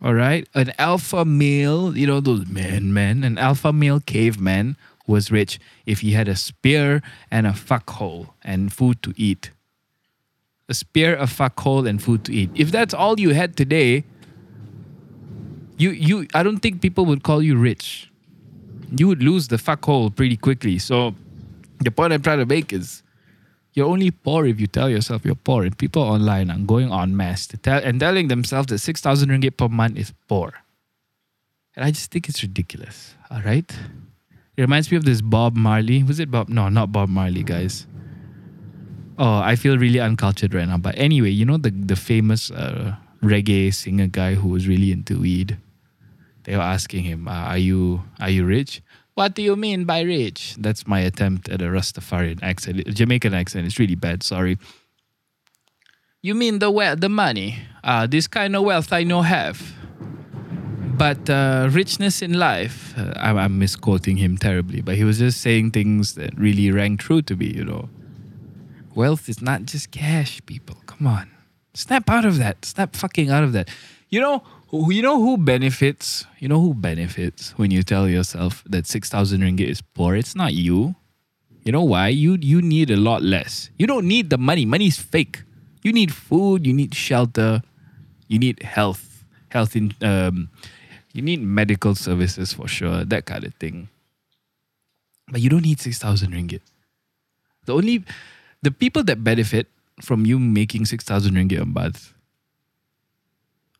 All 0.02 0.14
right, 0.14 0.48
an 0.54 0.72
alpha 0.78 1.26
male, 1.26 1.94
you 1.94 2.06
know 2.06 2.20
those 2.20 2.46
men, 2.46 2.94
men, 2.94 3.22
an 3.22 3.36
alpha 3.36 3.70
male 3.70 4.00
caveman 4.00 4.76
was 5.06 5.30
rich 5.30 5.58
if 5.84 6.00
he 6.00 6.12
had 6.12 6.28
a 6.28 6.36
spear 6.36 7.02
and 7.30 7.46
a 7.46 7.50
fuckhole 7.50 8.30
and 8.42 8.72
food 8.72 9.02
to 9.02 9.12
eat 9.16 9.50
a 10.70 10.74
spear, 10.74 11.16
a 11.16 11.24
fuckhole, 11.24 11.86
and 11.86 12.02
food 12.02 12.24
to 12.24 12.32
eat. 12.32 12.50
If 12.54 12.70
that's 12.70 12.94
all 12.94 13.18
you 13.20 13.34
had 13.34 13.56
today, 13.56 14.04
you 15.76 15.90
you 15.90 16.26
I 16.32 16.42
don't 16.42 16.60
think 16.60 16.80
people 16.80 17.04
would 17.06 17.22
call 17.22 17.42
you 17.42 17.56
rich. 17.56 18.10
You 18.96 19.08
would 19.08 19.22
lose 19.22 19.48
the 19.48 19.58
fuck 19.58 19.84
hole 19.84 20.10
pretty 20.10 20.36
quickly. 20.36 20.78
So 20.78 21.14
the 21.80 21.90
point 21.90 22.12
I'm 22.12 22.22
trying 22.22 22.38
to 22.38 22.46
make 22.46 22.72
is 22.72 23.02
you're 23.74 23.88
only 23.88 24.10
poor 24.10 24.46
if 24.46 24.60
you 24.60 24.66
tell 24.66 24.88
yourself 24.88 25.24
you're 25.24 25.34
poor. 25.34 25.64
And 25.64 25.76
people 25.76 26.02
online 26.02 26.50
are 26.50 26.58
going 26.58 26.92
en 26.92 27.16
masse 27.16 27.46
to 27.48 27.56
tell 27.56 27.82
and 27.82 28.00
telling 28.00 28.28
themselves 28.28 28.68
that 28.68 28.78
six 28.78 29.00
thousand 29.00 29.30
ringgit 29.30 29.56
per 29.56 29.68
month 29.68 29.98
is 29.98 30.12
poor. 30.28 30.54
And 31.76 31.84
I 31.84 31.90
just 31.90 32.10
think 32.10 32.28
it's 32.28 32.42
ridiculous. 32.42 33.14
All 33.30 33.42
right. 33.42 33.70
It 34.56 34.60
reminds 34.60 34.90
me 34.90 34.96
of 34.96 35.04
this 35.04 35.22
Bob 35.22 35.56
Marley. 35.56 36.02
Was 36.02 36.20
it 36.20 36.30
Bob? 36.30 36.48
No, 36.48 36.68
not 36.68 36.92
Bob 36.92 37.08
Marley, 37.08 37.42
guys. 37.42 37.86
Oh, 39.20 39.36
I 39.36 39.54
feel 39.54 39.76
really 39.76 40.00
uncultured 40.00 40.54
right 40.54 40.66
now. 40.66 40.78
But 40.78 40.96
anyway, 40.96 41.28
you 41.28 41.44
know 41.44 41.58
the 41.58 41.70
the 41.70 41.94
famous 41.94 42.50
uh, 42.50 42.96
reggae 43.22 43.68
singer 43.68 44.06
guy 44.06 44.32
who 44.32 44.48
was 44.48 44.66
really 44.66 44.92
into 44.92 45.20
weed. 45.20 45.58
They 46.44 46.56
were 46.56 46.64
asking 46.64 47.04
him, 47.04 47.28
uh, 47.28 47.52
"Are 47.52 47.58
you 47.58 48.02
are 48.18 48.30
you 48.30 48.46
rich?" 48.46 48.80
What 49.12 49.34
do 49.34 49.42
you 49.42 49.56
mean 49.56 49.84
by 49.84 50.00
rich? 50.00 50.56
That's 50.56 50.86
my 50.86 51.00
attempt 51.00 51.50
at 51.50 51.60
a 51.60 51.66
Rastafarian 51.66 52.42
accent, 52.42 52.80
a 52.88 52.92
Jamaican 52.92 53.34
accent. 53.34 53.66
It's 53.66 53.78
really 53.78 53.94
bad. 53.94 54.22
Sorry. 54.22 54.56
You 56.22 56.34
mean 56.34 56.58
the 56.58 56.70
wealth, 56.70 57.00
the 57.00 57.10
money? 57.10 57.58
Uh, 57.84 58.06
this 58.06 58.26
kind 58.26 58.56
of 58.56 58.64
wealth 58.64 58.90
I 58.92 59.04
know 59.04 59.20
have. 59.20 59.60
But 60.96 61.28
uh, 61.28 61.68
richness 61.70 62.22
in 62.22 62.38
life, 62.38 62.96
uh, 62.96 63.12
I'm, 63.16 63.36
I'm 63.36 63.58
misquoting 63.58 64.16
him 64.16 64.38
terribly, 64.38 64.80
but 64.80 64.96
he 64.96 65.04
was 65.04 65.18
just 65.18 65.40
saying 65.42 65.72
things 65.72 66.14
that 66.14 66.32
really 66.38 66.70
rang 66.70 66.96
true 66.96 67.20
to 67.22 67.36
me, 67.36 67.52
you 67.52 67.64
know. 67.64 67.90
Wealth 68.94 69.28
is 69.28 69.40
not 69.40 69.64
just 69.64 69.90
cash, 69.90 70.40
people. 70.46 70.76
Come 70.86 71.06
on. 71.06 71.30
Snap 71.74 72.08
out 72.10 72.24
of 72.24 72.38
that. 72.38 72.64
Snap 72.64 72.96
fucking 72.96 73.30
out 73.30 73.44
of 73.44 73.52
that. 73.52 73.68
You 74.08 74.20
know, 74.20 74.42
who- 74.68 74.92
you 74.92 75.02
know 75.02 75.20
who 75.22 75.36
benefits? 75.38 76.24
You 76.38 76.48
know 76.48 76.60
who 76.60 76.74
benefits 76.74 77.52
when 77.56 77.70
you 77.70 77.82
tell 77.82 78.08
yourself 78.08 78.64
that 78.66 78.86
6,000 78.86 79.40
ringgit 79.42 79.68
is 79.68 79.80
poor? 79.80 80.16
It's 80.16 80.34
not 80.34 80.54
you. 80.54 80.96
You 81.64 81.72
know 81.72 81.84
why? 81.84 82.08
You 82.08 82.38
you 82.40 82.62
need 82.62 82.90
a 82.90 82.96
lot 82.96 83.22
less. 83.22 83.68
You 83.78 83.86
don't 83.86 84.08
need 84.08 84.30
the 84.30 84.38
money. 84.38 84.64
Money 84.64 84.86
is 84.86 84.96
fake. 84.98 85.42
You 85.84 85.92
need 85.92 86.12
food, 86.12 86.66
you 86.66 86.72
need 86.72 86.94
shelter, 86.94 87.62
you 88.28 88.38
need 88.38 88.62
health, 88.62 89.24
health 89.50 89.76
in 89.76 89.92
um 90.02 90.48
you 91.12 91.22
need 91.22 91.42
medical 91.42 91.94
services 91.94 92.52
for 92.54 92.66
sure, 92.68 93.04
that 93.04 93.26
kind 93.26 93.44
of 93.44 93.52
thing. 93.54 93.88
But 95.30 95.40
you 95.40 95.50
don't 95.50 95.62
need 95.62 95.80
6,000 95.80 96.32
ringgit. 96.32 96.60
The 97.66 97.74
only 97.74 98.04
the 98.62 98.70
people 98.70 99.02
that 99.04 99.24
benefit 99.24 99.68
from 100.00 100.26
you 100.26 100.38
making 100.38 100.84
6,000 100.84 101.34
ringgit 101.34 101.60
a 101.60 101.66
month 101.66 102.14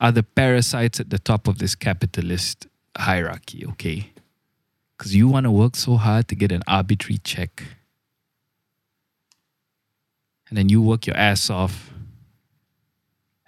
are 0.00 0.12
the 0.12 0.22
parasites 0.22 1.00
at 1.00 1.10
the 1.10 1.18
top 1.18 1.46
of 1.46 1.58
this 1.58 1.75
capitalist 1.75 2.66
hierarchy, 2.96 3.66
okay? 3.66 4.10
Because 4.96 5.14
you 5.14 5.28
want 5.28 5.44
to 5.44 5.50
work 5.50 5.76
so 5.76 5.96
hard 5.96 6.28
to 6.28 6.34
get 6.34 6.52
an 6.52 6.62
arbitrary 6.66 7.18
check. 7.18 7.62
And 10.49 10.58
then 10.58 10.68
you 10.68 10.82
work 10.82 11.06
your 11.06 11.16
ass 11.16 11.50
off. 11.50 11.90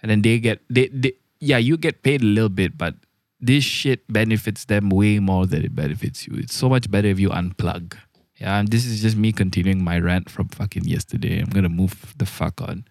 And 0.01 0.11
then 0.11 0.21
they 0.21 0.39
get, 0.39 0.61
they, 0.69 0.87
they, 0.87 1.13
yeah, 1.39 1.57
you 1.57 1.77
get 1.77 2.03
paid 2.03 2.21
a 2.21 2.25
little 2.25 2.49
bit, 2.49 2.77
but 2.77 2.95
this 3.39 3.63
shit 3.63 4.01
benefits 4.11 4.65
them 4.65 4.89
way 4.89 5.19
more 5.19 5.45
than 5.45 5.65
it 5.65 5.75
benefits 5.75 6.27
you. 6.27 6.35
It's 6.37 6.55
so 6.55 6.69
much 6.69 6.89
better 6.89 7.07
if 7.07 7.19
you 7.19 7.29
unplug. 7.29 7.97
Yeah, 8.43 8.61
this 8.67 8.85
is 8.85 9.01
just 9.01 9.15
me 9.15 9.31
continuing 9.31 9.81
my 9.85 9.97
rant 9.99 10.29
from 10.29 10.49
fucking 10.49 10.83
yesterday. 10.83 11.39
I'm 11.39 11.49
gonna 11.49 11.69
move 11.69 12.13
the 12.17 12.25
fuck 12.25 12.59
on. 12.59 12.83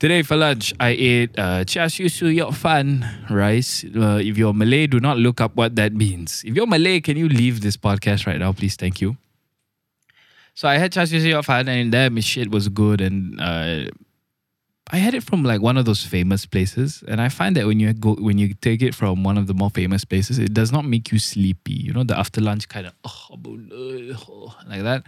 Today 0.00 0.22
for 0.22 0.34
lunch, 0.34 0.74
I 0.80 0.88
ate 0.98 1.38
uh, 1.38 1.62
char 1.62 1.88
siu 1.88 2.10
fan 2.50 3.06
rice. 3.30 3.84
Uh, 3.84 4.18
if 4.20 4.36
you're 4.36 4.52
Malay, 4.52 4.88
do 4.88 4.98
not 4.98 5.16
look 5.16 5.40
up 5.40 5.54
what 5.54 5.76
that 5.76 5.92
means. 5.92 6.42
If 6.44 6.56
you're 6.56 6.66
Malay, 6.66 6.98
can 7.00 7.16
you 7.16 7.28
leave 7.28 7.60
this 7.60 7.76
podcast 7.76 8.26
right 8.26 8.40
now, 8.40 8.50
please? 8.50 8.74
Thank 8.74 9.00
you. 9.00 9.16
So 10.54 10.66
I 10.66 10.78
had 10.78 10.90
char 10.90 11.06
siu 11.06 11.20
suyok 11.20 11.44
fan, 11.44 11.68
and 11.68 11.92
damn, 11.92 12.20
shit 12.20 12.50
was 12.50 12.68
good. 12.68 13.00
And 13.00 13.40
uh, 13.40 13.84
I 14.90 14.96
had 14.96 15.14
it 15.14 15.22
from 15.22 15.44
like 15.44 15.62
one 15.62 15.78
of 15.78 15.84
those 15.84 16.04
famous 16.04 16.44
places, 16.44 17.04
and 17.06 17.20
I 17.20 17.28
find 17.28 17.56
that 17.56 17.66
when 17.66 17.78
you 17.78 17.92
go 17.92 18.14
when 18.14 18.38
you 18.38 18.52
take 18.54 18.82
it 18.82 18.94
from 18.94 19.22
one 19.22 19.38
of 19.38 19.46
the 19.46 19.54
more 19.54 19.70
famous 19.70 20.04
places, 20.04 20.38
it 20.38 20.52
does 20.52 20.72
not 20.72 20.84
make 20.84 21.12
you 21.12 21.18
sleepy. 21.18 21.74
You 21.74 21.92
know, 21.92 22.04
the 22.04 22.18
after 22.18 22.40
lunch 22.40 22.68
kind 22.68 22.86
of 22.86 22.94
oh, 23.04 24.54
like 24.68 24.82
that. 24.82 25.04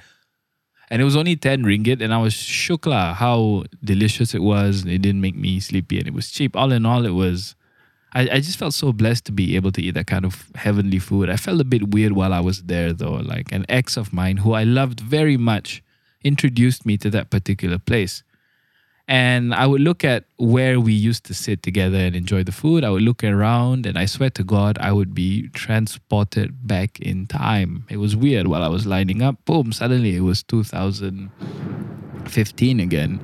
And 0.91 1.01
it 1.01 1.05
was 1.05 1.17
only 1.17 1.35
10 1.35 1.65
ringgit, 1.65 2.03
and 2.03 2.13
I 2.13 2.19
was 2.19 2.35
shook 2.35 2.87
lah 2.87 3.15
how 3.15 3.65
delicious 3.83 4.35
it 4.35 4.43
was. 4.43 4.85
It 4.85 5.03
didn't 5.03 5.21
make 5.21 5.35
me 5.35 5.59
sleepy, 5.59 5.99
and 5.99 6.07
it 6.07 6.15
was 6.15 6.31
cheap. 6.31 6.57
All 6.57 6.73
in 6.73 6.87
all, 6.87 7.05
it 7.05 7.15
was. 7.15 7.57
I, 8.13 8.29
I 8.31 8.41
just 8.41 8.59
felt 8.59 8.75
so 8.75 8.93
blessed 8.93 9.25
to 9.25 9.33
be 9.33 9.57
able 9.57 9.73
to 9.73 9.83
eat 9.83 9.95
that 9.95 10.07
kind 10.07 10.25
of 10.25 10.53
heavenly 10.55 11.01
food. 11.01 11.31
I 11.31 11.37
felt 11.37 11.61
a 11.61 11.65
bit 11.65 11.91
weird 11.91 12.13
while 12.13 12.33
I 12.33 12.41
was 12.41 12.63
there, 12.65 12.93
though. 12.93 13.15
Like 13.15 13.51
an 13.51 13.67
ex 13.69 13.97
of 13.97 14.13
mine 14.13 14.37
who 14.39 14.53
I 14.53 14.63
loved 14.63 15.01
very 15.01 15.37
much 15.37 15.83
introduced 16.23 16.87
me 16.87 16.97
to 16.99 17.11
that 17.11 17.31
particular 17.31 17.79
place. 17.79 18.23
And 19.07 19.55
I 19.55 19.67
would 19.67 19.83
look 19.83 20.03
at 20.03 20.25
where 20.39 20.81
we 20.81 20.95
used 20.95 21.25
to 21.25 21.35
sit 21.35 21.63
together 21.63 21.99
and 21.99 22.17
enjoy 22.17 22.43
the 22.43 22.53
food. 22.53 22.85
I 22.85 22.91
would 22.91 23.03
look 23.03 23.23
around, 23.23 23.85
and 23.85 23.99
I 23.99 24.07
swear 24.07 24.31
to 24.31 24.43
God, 24.43 24.79
I 24.81 24.93
would 24.93 25.15
be 25.15 25.49
transported 25.49 26.67
back 26.67 26.99
in 27.01 27.27
time. 27.27 27.85
It 27.91 27.99
was 27.99 28.17
weird 28.17 28.47
while 28.47 28.63
I 28.63 28.69
was 28.69 28.87
lining 28.87 29.21
up. 29.21 29.45
Boom, 29.45 29.73
suddenly 29.73 30.17
it 30.17 30.23
was 30.23 30.43
2015 30.45 32.81
again. 32.81 33.21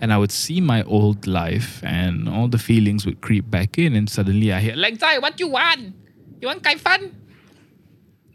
And 0.00 0.12
I 0.12 0.18
would 0.18 0.32
see 0.32 0.60
my 0.60 0.82
old 0.82 1.28
life, 1.28 1.80
and 1.84 2.28
all 2.28 2.48
the 2.48 2.58
feelings 2.58 3.06
would 3.06 3.20
creep 3.20 3.48
back 3.48 3.78
in. 3.78 3.94
And 3.94 4.10
suddenly 4.10 4.52
I 4.52 4.58
hear, 4.60 4.74
Like, 4.74 4.98
Zai, 4.98 5.18
what 5.18 5.38
you 5.38 5.46
want? 5.48 5.94
You 6.40 6.48
want 6.48 6.64
kai 6.64 6.74
fan? 6.74 7.20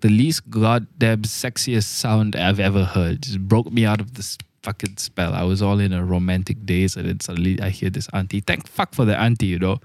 the 0.01 0.07
least 0.09 0.49
goddamn 0.49 1.23
sexiest 1.23 1.83
sound 1.83 2.33
I've 2.33 2.61
ever 2.61 2.85
heard. 2.85 3.23
Just 3.23 3.41
broke 3.41 3.69
me 3.69 3.85
out 3.85 3.99
of 3.99 4.13
this 4.13 4.37
fucking 4.63 4.97
spell. 4.97 5.33
I 5.33 5.43
was 5.43 5.61
all 5.61 5.79
in 5.79 5.93
a 5.93 6.03
romantic 6.03 6.65
daze, 6.65 6.95
and 6.95 7.07
then 7.07 7.19
suddenly 7.19 7.59
I 7.61 7.69
hear 7.69 7.89
this 7.89 8.07
auntie. 8.13 8.41
Thank 8.41 8.67
fuck 8.67 8.93
for 8.93 9.05
the 9.05 9.17
auntie, 9.17 9.47
you 9.47 9.59
know. 9.59 9.79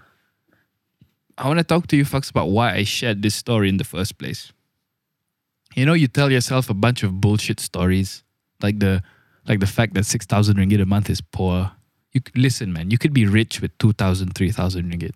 I 1.36 1.48
want 1.48 1.58
to 1.58 1.64
talk 1.64 1.88
to 1.88 1.96
you 1.96 2.04
fucks 2.04 2.30
about 2.30 2.50
why 2.50 2.74
I 2.74 2.84
shared 2.84 3.22
this 3.22 3.34
story 3.34 3.68
in 3.68 3.76
the 3.76 3.84
first 3.84 4.18
place. 4.18 4.52
You 5.74 5.84
know, 5.84 5.94
you 5.94 6.06
tell 6.06 6.30
yourself 6.30 6.70
a 6.70 6.74
bunch 6.74 7.02
of 7.02 7.20
bullshit 7.20 7.58
stories, 7.58 8.22
like 8.62 8.78
the 8.78 9.02
like 9.46 9.60
the 9.60 9.66
fact 9.66 9.94
that 9.94 10.06
six 10.06 10.24
thousand 10.26 10.56
ringgit 10.56 10.80
a 10.80 10.86
month 10.86 11.10
is 11.10 11.20
poor. 11.20 11.72
You 12.12 12.20
listen, 12.36 12.72
man. 12.72 12.90
You 12.90 12.98
could 12.98 13.12
be 13.12 13.26
rich 13.26 13.60
with 13.60 13.76
2,000, 13.78 14.36
3,000 14.36 14.92
ringgit. 14.92 15.14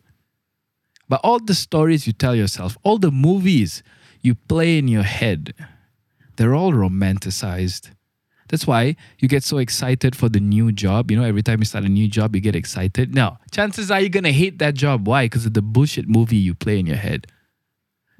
But 1.09 1.21
all 1.23 1.39
the 1.39 1.55
stories 1.55 2.09
you 2.09 2.13
tell 2.13 2.35
yourself, 2.35 2.77
all 2.83 2.99
the 2.99 3.13
movies 3.13 3.85
you 4.21 4.35
play 4.35 4.79
in 4.79 4.89
your 4.89 5.05
head, 5.05 5.55
they're 6.37 6.57
all 6.57 6.73
romanticized. 6.73 7.91
That's 8.49 8.67
why 8.67 8.97
you 9.19 9.29
get 9.29 9.43
so 9.43 9.59
excited 9.59 10.17
for 10.17 10.29
the 10.29 10.41
new 10.41 10.73
job. 10.73 11.11
You 11.11 11.19
know, 11.19 11.25
every 11.25 11.43
time 11.43 11.61
you 11.61 11.65
start 11.65 11.85
a 11.85 11.89
new 11.89 12.09
job, 12.09 12.35
you 12.35 12.41
get 12.41 12.57
excited. 12.57 13.15
Now, 13.15 13.39
chances 13.51 13.91
are 13.91 14.01
you're 14.01 14.09
going 14.09 14.25
to 14.25 14.33
hate 14.33 14.59
that 14.59 14.75
job. 14.75 15.07
Why? 15.07 15.27
Because 15.27 15.47
of 15.47 15.55
the 15.55 15.63
bullshit 15.63 16.09
movie 16.09 16.37
you 16.37 16.55
play 16.55 16.79
in 16.79 16.87
your 16.87 16.97
head. 16.97 17.27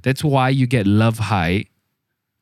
That's 0.03 0.23
why 0.23 0.51
you 0.51 0.67
get 0.67 0.87
love 0.87 1.19
high 1.19 1.65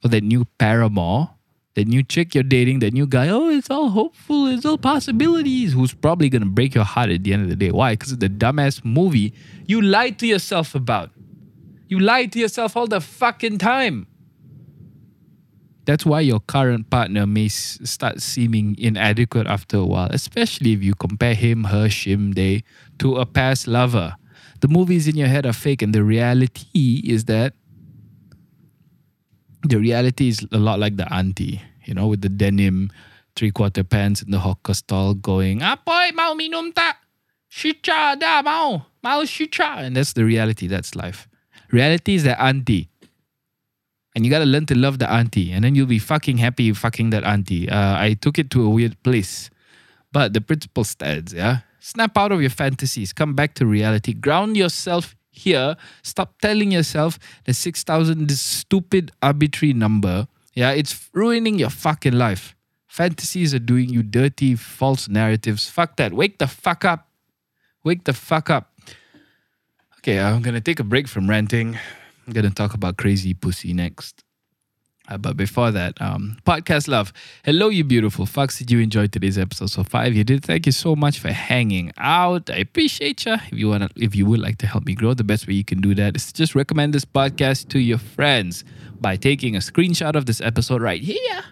for 0.02 0.09
that 0.09 0.23
new 0.23 0.45
paramour, 0.59 1.31
that 1.75 1.87
new 1.87 2.02
chick 2.02 2.35
you're 2.35 2.45
dating, 2.45 2.81
that 2.81 2.93
new 2.93 3.07
guy. 3.07 3.28
Oh, 3.28 3.49
it's 3.49 3.71
all 3.71 3.90
hopeful, 3.90 4.47
it's 4.47 4.66
all 4.66 4.78
possibilities. 4.78 5.73
Who's 5.73 5.95
probably 5.95 6.28
going 6.28 6.43
to 6.43 6.49
break 6.49 6.75
your 6.75 6.85
heart 6.85 7.11
at 7.11 7.25
the 7.25 7.33
end 7.33 7.45
of 7.45 7.49
the 7.49 7.57
day. 7.57 7.71
Why? 7.71 7.93
Because 7.95 8.12
of 8.12 8.21
the 8.21 8.28
dumbass 8.28 8.85
movie 8.85 9.33
you 9.66 9.81
lied 9.81 10.19
to 10.19 10.26
yourself 10.26 10.75
about. 10.75 11.11
You 11.88 12.00
lie 12.00 12.26
to 12.26 12.38
yourself 12.38 12.76
all 12.76 12.88
the 12.88 13.00
fucking 13.00 13.59
time. 13.59 14.09
That's 15.87 16.05
why 16.05 16.21
your 16.21 16.40
current 16.40 16.90
partner 16.90 17.26
may 17.26 17.47
s- 17.47 17.78
start 17.85 18.21
seeming 18.21 18.76
inadequate 18.78 19.47
after 19.47 19.78
a 19.78 19.87
while, 19.87 20.09
especially 20.11 20.73
if 20.73 20.83
you 20.83 20.95
compare 20.95 21.35
him, 21.35 21.64
her, 21.64 21.87
shim, 21.88 22.35
they 22.35 22.64
to 22.99 23.16
a 23.16 23.25
past 23.26 23.66
lover. 23.66 24.16
The 24.61 24.69
movies 24.69 25.07
in 25.07 25.16
your 25.16 25.28
head 25.28 25.47
are 25.47 25.52
fake, 25.52 25.83
and 25.83 25.95
the 25.95 26.02
reality 26.02 27.02
is 27.05 27.26
that 27.26 27.55
the 29.62 29.78
reality 29.78 30.28
is 30.28 30.47
a 30.52 30.59
lot 30.59 30.78
like 30.78 30.97
the 30.97 31.12
auntie, 31.12 31.62
you 31.85 31.95
know, 31.95 32.09
with 32.09 32.21
the 32.21 32.28
denim 32.28 32.90
three 33.37 33.50
quarter 33.50 33.85
pants 33.85 34.23
in 34.23 34.31
the 34.31 34.38
hawker 34.40 34.75
stall 34.75 35.14
going, 35.14 35.61
Apoy, 35.61 36.12
mau 36.14 36.35
minum 36.35 36.75
tak? 36.75 36.97
Shisha 37.50 38.19
da 38.19 38.43
mau. 38.43 38.87
Mau 39.02 39.23
shisha. 39.23 39.78
And 39.78 39.97
that's 39.97 40.14
the 40.14 40.25
reality. 40.25 40.66
That's 40.66 40.95
life. 40.95 41.28
Reality 41.71 42.14
is 42.14 42.25
that 42.25 42.40
auntie. 42.40 42.88
And 44.16 44.25
you 44.25 44.30
gotta 44.30 44.46
learn 44.46 44.64
to 44.66 44.75
love 44.75 44.99
the 44.99 45.11
auntie. 45.12 45.52
And 45.52 45.62
then 45.62 45.75
you'll 45.75 45.85
be 45.85 45.99
fucking 45.99 46.38
happy 46.38 46.73
fucking 46.73 47.11
that 47.11 47.23
auntie. 47.23 47.68
Uh, 47.68 48.00
I 48.00 48.14
took 48.14 48.38
it 48.38 48.49
to 48.52 48.64
a 48.64 48.70
weird 48.70 48.96
place. 49.02 49.50
But 50.11 50.32
the 50.32 50.40
principle 50.40 50.85
stands, 50.85 51.35
yeah? 51.35 51.58
Snap 51.80 52.16
out 52.16 52.32
of 52.32 52.40
your 52.40 52.49
fantasies. 52.49 53.12
Come 53.12 53.35
back 53.35 53.52
to 53.56 53.66
reality. 53.66 54.14
Ground 54.14 54.56
yourself 54.56 55.14
here. 55.30 55.76
Stop 56.02 56.40
telling 56.40 56.73
yourself 56.73 57.18
that 57.44 57.52
6,000 57.52 58.26
this 58.26 58.40
stupid 58.40 59.12
arbitrary 59.23 59.75
number. 59.75 60.26
Yeah, 60.54 60.70
it's 60.70 61.11
ruining 61.12 61.58
your 61.58 61.68
fucking 61.68 62.14
life. 62.14 62.56
Fantasies 62.87 63.52
are 63.52 63.58
doing 63.58 63.90
you 63.90 64.02
dirty, 64.02 64.54
false 64.54 65.11
narratives. 65.11 65.68
Fuck 65.68 65.96
that. 65.96 66.14
Wake 66.14 66.38
the 66.38 66.46
fuck 66.46 66.87
up. 66.87 67.11
Wake 67.85 68.04
the 68.04 68.14
fuck 68.14 68.49
up. 68.49 68.73
Okay, 69.99 70.18
I'm 70.18 70.40
gonna 70.40 70.62
take 70.62 70.80
a 70.80 70.85
break 70.85 71.06
from 71.06 71.28
ranting. 71.28 71.78
I'm 72.26 72.33
gonna 72.33 72.50
talk 72.50 72.75
about 72.75 72.97
crazy 72.97 73.35
pussy 73.35 73.73
next. 73.73 74.25
Uh, 75.09 75.16
but 75.16 75.37
before 75.37 75.71
that, 75.71 76.00
um, 76.02 76.37
podcast 76.45 76.88
love. 76.88 77.12
Hello, 77.45 77.68
you 77.68 77.85
beautiful 77.85 78.26
fucks. 78.26 78.59
Did 78.59 78.73
you 78.73 78.80
enjoy 78.80 79.06
today's 79.06 79.38
episode 79.38 79.71
so 79.71 79.85
far? 79.85 80.06
If 80.06 80.14
you 80.16 80.25
did, 80.25 80.45
thank 80.45 80.66
you 80.66 80.73
so 80.73 80.97
much 80.97 81.21
for 81.21 81.30
hanging 81.30 81.92
out. 81.97 82.50
I 82.50 82.56
appreciate 82.56 83.25
you. 83.25 83.35
If 83.35 83.52
you 83.52 83.68
wanna, 83.68 83.88
if 83.95 84.16
you 84.16 84.26
would 84.26 84.40
like 84.40 84.59
to 84.59 84.66
help 84.66 84.85
me 84.85 84.95
grow, 84.95 85.14
the 85.14 85.23
best 85.23 85.47
way 85.47 85.54
you 85.54 85.64
can 85.64 85.80
do 85.80 85.95
that 85.95 86.16
is 86.16 86.26
to 86.26 86.35
just 86.35 86.56
recommend 86.56 86.92
this 86.92 87.04
podcast 87.04 87.68
to 87.68 87.78
your 87.78 87.99
friends 87.99 88.64
by 89.00 89.14
taking 89.14 89.54
a 89.54 89.61
screenshot 89.61 90.16
of 90.16 90.26
this 90.26 90.40
episode 90.40 90.83
right 90.83 91.00
here. 91.00 91.45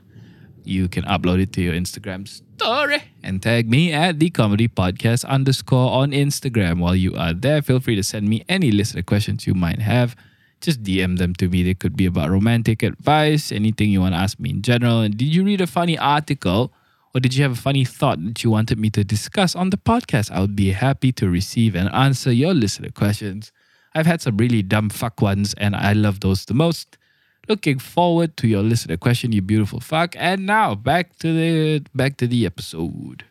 You 0.65 0.89
can 0.89 1.05
upload 1.05 1.41
it 1.41 1.53
to 1.53 1.61
your 1.61 1.75
Instagram 1.75 2.27
story 2.27 3.05
and 3.23 3.41
tag 3.41 3.71
me 3.71 3.93
at 3.93 4.19
the 4.19 4.31
comedy 4.31 4.67
podcast 4.67 5.25
underscore 5.27 5.93
on 5.93 6.11
Instagram. 6.11 6.81
While 6.81 6.97
you 6.97 7.15
are 7.15 7.35
there, 7.35 7.63
feel 7.63 7.79
free 7.79 7.95
to 7.95 8.03
send 8.03 8.29
me 8.29 8.45
any 8.49 8.73
listener 8.73 9.03
questions 9.03 9.47
you 9.47 9.55
might 9.55 9.81
have 9.81 10.17
just 10.65 10.83
DM 10.83 11.19
them 11.19 11.35
to 11.35 11.49
me. 11.49 11.63
They 11.63 11.75
could 11.75 11.97
be 11.97 12.07
about 12.07 12.31
romantic 12.31 12.83
advice, 12.83 13.53
anything 13.53 13.91
you 13.91 14.01
want 14.01 14.15
to 14.15 14.19
ask 14.19 14.39
me 14.41 14.51
in 14.51 14.63
general. 14.63 15.01
And 15.01 15.17
did 15.17 15.35
you 15.35 15.45
read 15.45 15.61
a 15.61 15.67
funny 15.67 15.99
article 15.99 16.73
or 17.15 17.21
did 17.21 17.35
you 17.35 17.43
have 17.43 17.53
a 17.53 17.57
funny 17.57 17.85
thought 17.85 18.23
that 18.25 18.43
you 18.43 18.51
wanted 18.51 18.79
me 18.79 18.91
to 18.91 19.05
discuss 19.05 19.55
on 19.55 19.71
the 19.71 19.77
podcast? 19.77 20.31
I 20.33 20.41
would 20.41 20.57
be 20.57 20.73
happy 20.73 21.13
to 21.13 21.29
receive 21.29 21.77
and 21.77 21.89
answer 21.95 22.33
your 22.33 22.55
listener 22.55 22.91
questions. 22.91 23.53
I've 23.95 24.07
had 24.07 24.21
some 24.21 24.37
really 24.37 24.63
dumb 24.63 24.91
fuck 24.91 25.21
ones 25.21 25.55
and 25.55 25.77
I 25.77 25.93
love 25.93 26.21
those 26.21 26.45
the 26.45 26.55
most. 26.55 26.99
Looking 27.49 27.79
forward 27.79 28.37
to 28.39 28.49
your 28.49 28.63
listener 28.63 28.97
question, 28.97 29.31
you 29.31 29.43
beautiful 29.43 29.79
fuck. 29.79 30.17
And 30.19 30.47
now 30.47 30.75
back 30.75 31.17
to 31.19 31.33
the 31.33 31.87
back 31.95 32.17
to 32.17 32.27
the 32.27 32.47
episode. 32.47 33.25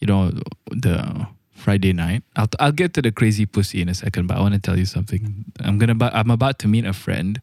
You 0.00 0.06
know, 0.06 0.32
the 0.70 1.26
Friday 1.52 1.92
night. 1.92 2.24
I'll 2.36 2.48
I'll 2.58 2.72
get 2.72 2.94
to 2.94 3.02
the 3.02 3.12
crazy 3.12 3.46
pussy 3.46 3.82
in 3.82 3.88
a 3.88 3.94
second, 3.94 4.26
but 4.26 4.36
I 4.36 4.40
want 4.40 4.54
to 4.54 4.60
tell 4.60 4.78
you 4.78 4.86
something. 4.86 5.44
I'm 5.60 5.78
gonna 5.78 5.94
I'm 6.12 6.30
about 6.30 6.58
to 6.60 6.68
meet 6.68 6.86
a 6.86 6.92
friend 6.92 7.40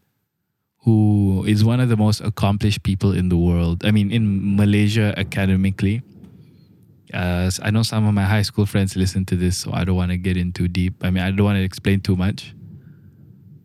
who 0.81 1.45
is 1.47 1.63
one 1.63 1.79
of 1.79 1.89
the 1.89 1.97
most 1.97 2.21
accomplished 2.21 2.83
people 2.83 3.11
in 3.11 3.29
the 3.29 3.37
world. 3.37 3.85
I 3.85 3.91
mean, 3.91 4.11
in 4.11 4.55
Malaysia 4.55 5.13
academically. 5.17 6.01
Uh, 7.13 7.49
I 7.63 7.71
know 7.71 7.83
some 7.83 8.05
of 8.05 8.13
my 8.13 8.23
high 8.23 8.41
school 8.41 8.65
friends 8.65 8.97
listen 8.97 9.23
to 9.27 9.37
this, 9.37 9.57
so 9.57 9.71
I 9.71 9.85
don't 9.85 9.95
want 9.95 10.11
to 10.11 10.17
get 10.17 10.35
in 10.35 10.51
too 10.51 10.67
deep. 10.67 10.93
I 11.01 11.09
mean, 11.09 11.23
I 11.23 11.31
don't 11.31 11.45
want 11.45 11.55
to 11.55 11.63
explain 11.63 12.01
too 12.01 12.17
much. 12.17 12.53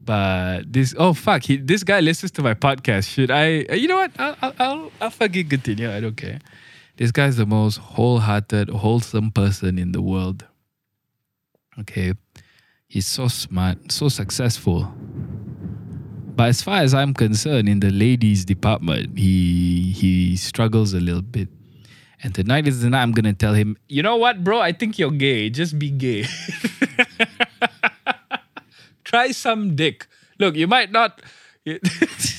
But 0.05 0.73
this, 0.73 0.95
oh 0.97 1.13
fuck, 1.13 1.43
he, 1.43 1.57
this 1.57 1.83
guy 1.83 2.01
listens 2.01 2.31
to 2.33 2.43
my 2.43 2.55
podcast. 2.55 3.09
Should 3.09 3.31
I? 3.31 3.67
You 3.75 3.89
know 3.89 3.97
what? 3.97 4.13
I'll, 4.19 4.37
I'll, 4.43 4.55
I'll, 4.59 4.93
I'll 5.01 5.11
fucking 5.11 5.49
continue. 5.49 5.91
I 5.91 6.01
don't 6.01 6.17
care. 6.17 6.39
This 6.97 7.11
guy's 7.11 7.37
the 7.37 7.47
most 7.47 7.79
wholehearted, 7.79 8.69
wholesome 8.69 9.31
person 9.31 9.79
in 9.79 9.93
the 9.93 10.03
world. 10.03 10.45
Okay. 11.81 12.13
He's 12.87 13.07
so 13.07 13.29
smart, 13.29 13.91
so 13.91 14.09
successful. 14.09 14.93
But 16.35 16.49
as 16.49 16.63
far 16.63 16.79
as 16.79 16.93
I'm 16.93 17.15
concerned, 17.15 17.69
in 17.69 17.81
the 17.81 17.91
ladies 17.91 18.45
department, 18.45 19.19
he 19.19 19.93
he 19.93 20.37
struggles 20.37 20.93
a 20.93 21.01
little 21.01 21.23
bit. 21.23 21.49
And 22.23 22.35
tonight 22.35 22.69
is 22.69 22.83
the 22.83 22.91
night 22.91 23.03
I'm 23.03 23.13
gonna 23.13 23.33
tell 23.33 23.55
him, 23.55 23.77
you 23.89 24.03
know 24.03 24.17
what, 24.17 24.45
bro? 24.45 24.61
I 24.61 24.73
think 24.73 24.99
you're 24.99 25.11
gay. 25.11 25.51
Just 25.51 25.79
be 25.79 25.91
gay. 25.91 26.27
Try 29.05 29.33
some 29.33 29.75
dick. 29.75 30.07
Look, 30.39 30.55
you 30.55 30.67
might 30.67 30.93
not. 30.93 31.23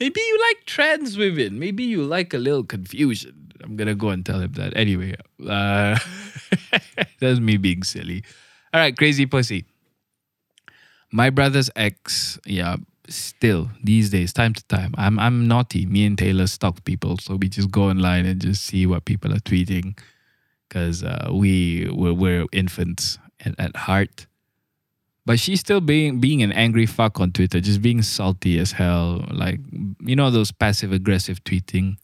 Maybe 0.00 0.20
you 0.20 0.40
like 0.48 0.64
trans 0.64 1.18
women. 1.18 1.58
Maybe 1.58 1.84
you 1.84 2.02
like 2.02 2.32
a 2.32 2.38
little 2.38 2.64
confusion. 2.64 3.52
I'm 3.62 3.76
gonna 3.76 3.94
go 3.94 4.08
and 4.08 4.24
tell 4.24 4.40
him 4.40 4.52
that. 4.52 4.74
Anyway, 4.74 5.14
uh, 5.46 5.98
that's 7.20 7.38
me 7.38 7.58
being 7.58 7.82
silly. 7.82 8.24
All 8.72 8.80
right, 8.80 8.96
crazy 8.96 9.26
pussy. 9.26 9.66
My 11.12 11.28
brother's 11.28 11.70
ex, 11.76 12.38
yeah, 12.46 12.76
still 13.08 13.70
these 13.82 14.10
days, 14.10 14.32
time 14.32 14.54
to 14.54 14.64
time, 14.68 14.94
I'm 14.96 15.18
I'm 15.18 15.46
naughty. 15.46 15.84
Me 15.84 16.06
and 16.06 16.16
Taylor 16.16 16.46
stalk 16.46 16.82
people, 16.84 17.18
so 17.18 17.36
we 17.36 17.48
just 17.48 17.70
go 17.70 17.90
online 17.90 18.24
and 18.24 18.40
just 18.40 18.64
see 18.64 18.86
what 18.86 19.04
people 19.04 19.32
are 19.34 19.40
tweeting, 19.40 19.98
because 20.68 21.02
uh, 21.04 21.28
we 21.30 21.90
we're, 21.90 22.14
we're 22.14 22.46
infants 22.52 23.18
at, 23.44 23.58
at 23.58 23.76
heart. 23.76 24.26
But 25.26 25.38
she's 25.38 25.60
still 25.60 25.80
being 25.80 26.18
being 26.18 26.42
an 26.42 26.52
angry 26.52 26.86
fuck 26.86 27.20
on 27.20 27.32
Twitter, 27.32 27.60
just 27.60 27.82
being 27.82 28.02
salty 28.02 28.58
as 28.58 28.72
hell. 28.72 29.24
Like 29.30 29.60
you 30.00 30.16
know 30.16 30.30
those 30.30 30.50
passive 30.50 30.92
aggressive 30.92 31.44
tweeting. 31.44 31.96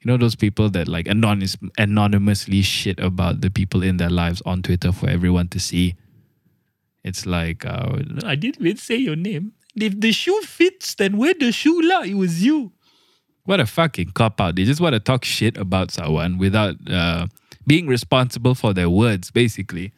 You 0.00 0.06
know 0.10 0.16
those 0.16 0.34
people 0.34 0.70
that 0.70 0.88
like 0.88 1.06
anonymous 1.06 1.56
anonymously 1.78 2.62
shit 2.62 2.98
about 3.00 3.40
the 3.40 3.50
people 3.50 3.82
in 3.82 3.96
their 3.96 4.10
lives 4.10 4.42
on 4.46 4.62
Twitter 4.62 4.92
for 4.92 5.08
everyone 5.08 5.48
to 5.48 5.60
see. 5.60 5.96
It's 7.04 7.26
like 7.26 7.66
uh, 7.66 7.98
I 8.24 8.36
didn't 8.36 8.64
even 8.64 8.76
say 8.76 8.96
your 8.96 9.16
name. 9.16 9.52
If 9.74 9.98
the 10.00 10.12
shoe 10.12 10.40
fits, 10.42 10.94
then 10.94 11.16
wear 11.16 11.34
the 11.34 11.50
shoe 11.50 11.80
lah. 11.82 12.02
It 12.02 12.14
was 12.14 12.44
you. 12.44 12.72
What 13.44 13.58
a 13.58 13.66
fucking 13.66 14.12
cop 14.12 14.40
out. 14.40 14.54
They 14.54 14.64
just 14.64 14.80
want 14.80 14.92
to 14.94 15.00
talk 15.00 15.24
shit 15.24 15.56
about 15.56 15.90
someone 15.90 16.38
without 16.38 16.76
uh, 16.88 17.26
being 17.66 17.86
responsible 17.88 18.54
for 18.54 18.72
their 18.72 18.88
words, 18.88 19.30
basically. 19.30 19.92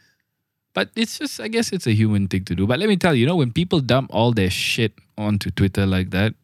But 0.74 0.90
it's 0.96 1.18
just, 1.18 1.40
I 1.40 1.48
guess 1.48 1.72
it's 1.72 1.86
a 1.86 1.94
human 1.94 2.26
thing 2.26 2.44
to 2.46 2.54
do. 2.54 2.66
But 2.66 2.80
let 2.80 2.88
me 2.88 2.96
tell 2.96 3.14
you, 3.14 3.22
you 3.22 3.26
know, 3.26 3.36
when 3.36 3.52
people 3.52 3.80
dump 3.80 4.10
all 4.12 4.32
their 4.32 4.50
shit 4.50 4.92
onto 5.16 5.50
Twitter 5.50 5.86
like 5.86 6.10
that, 6.10 6.34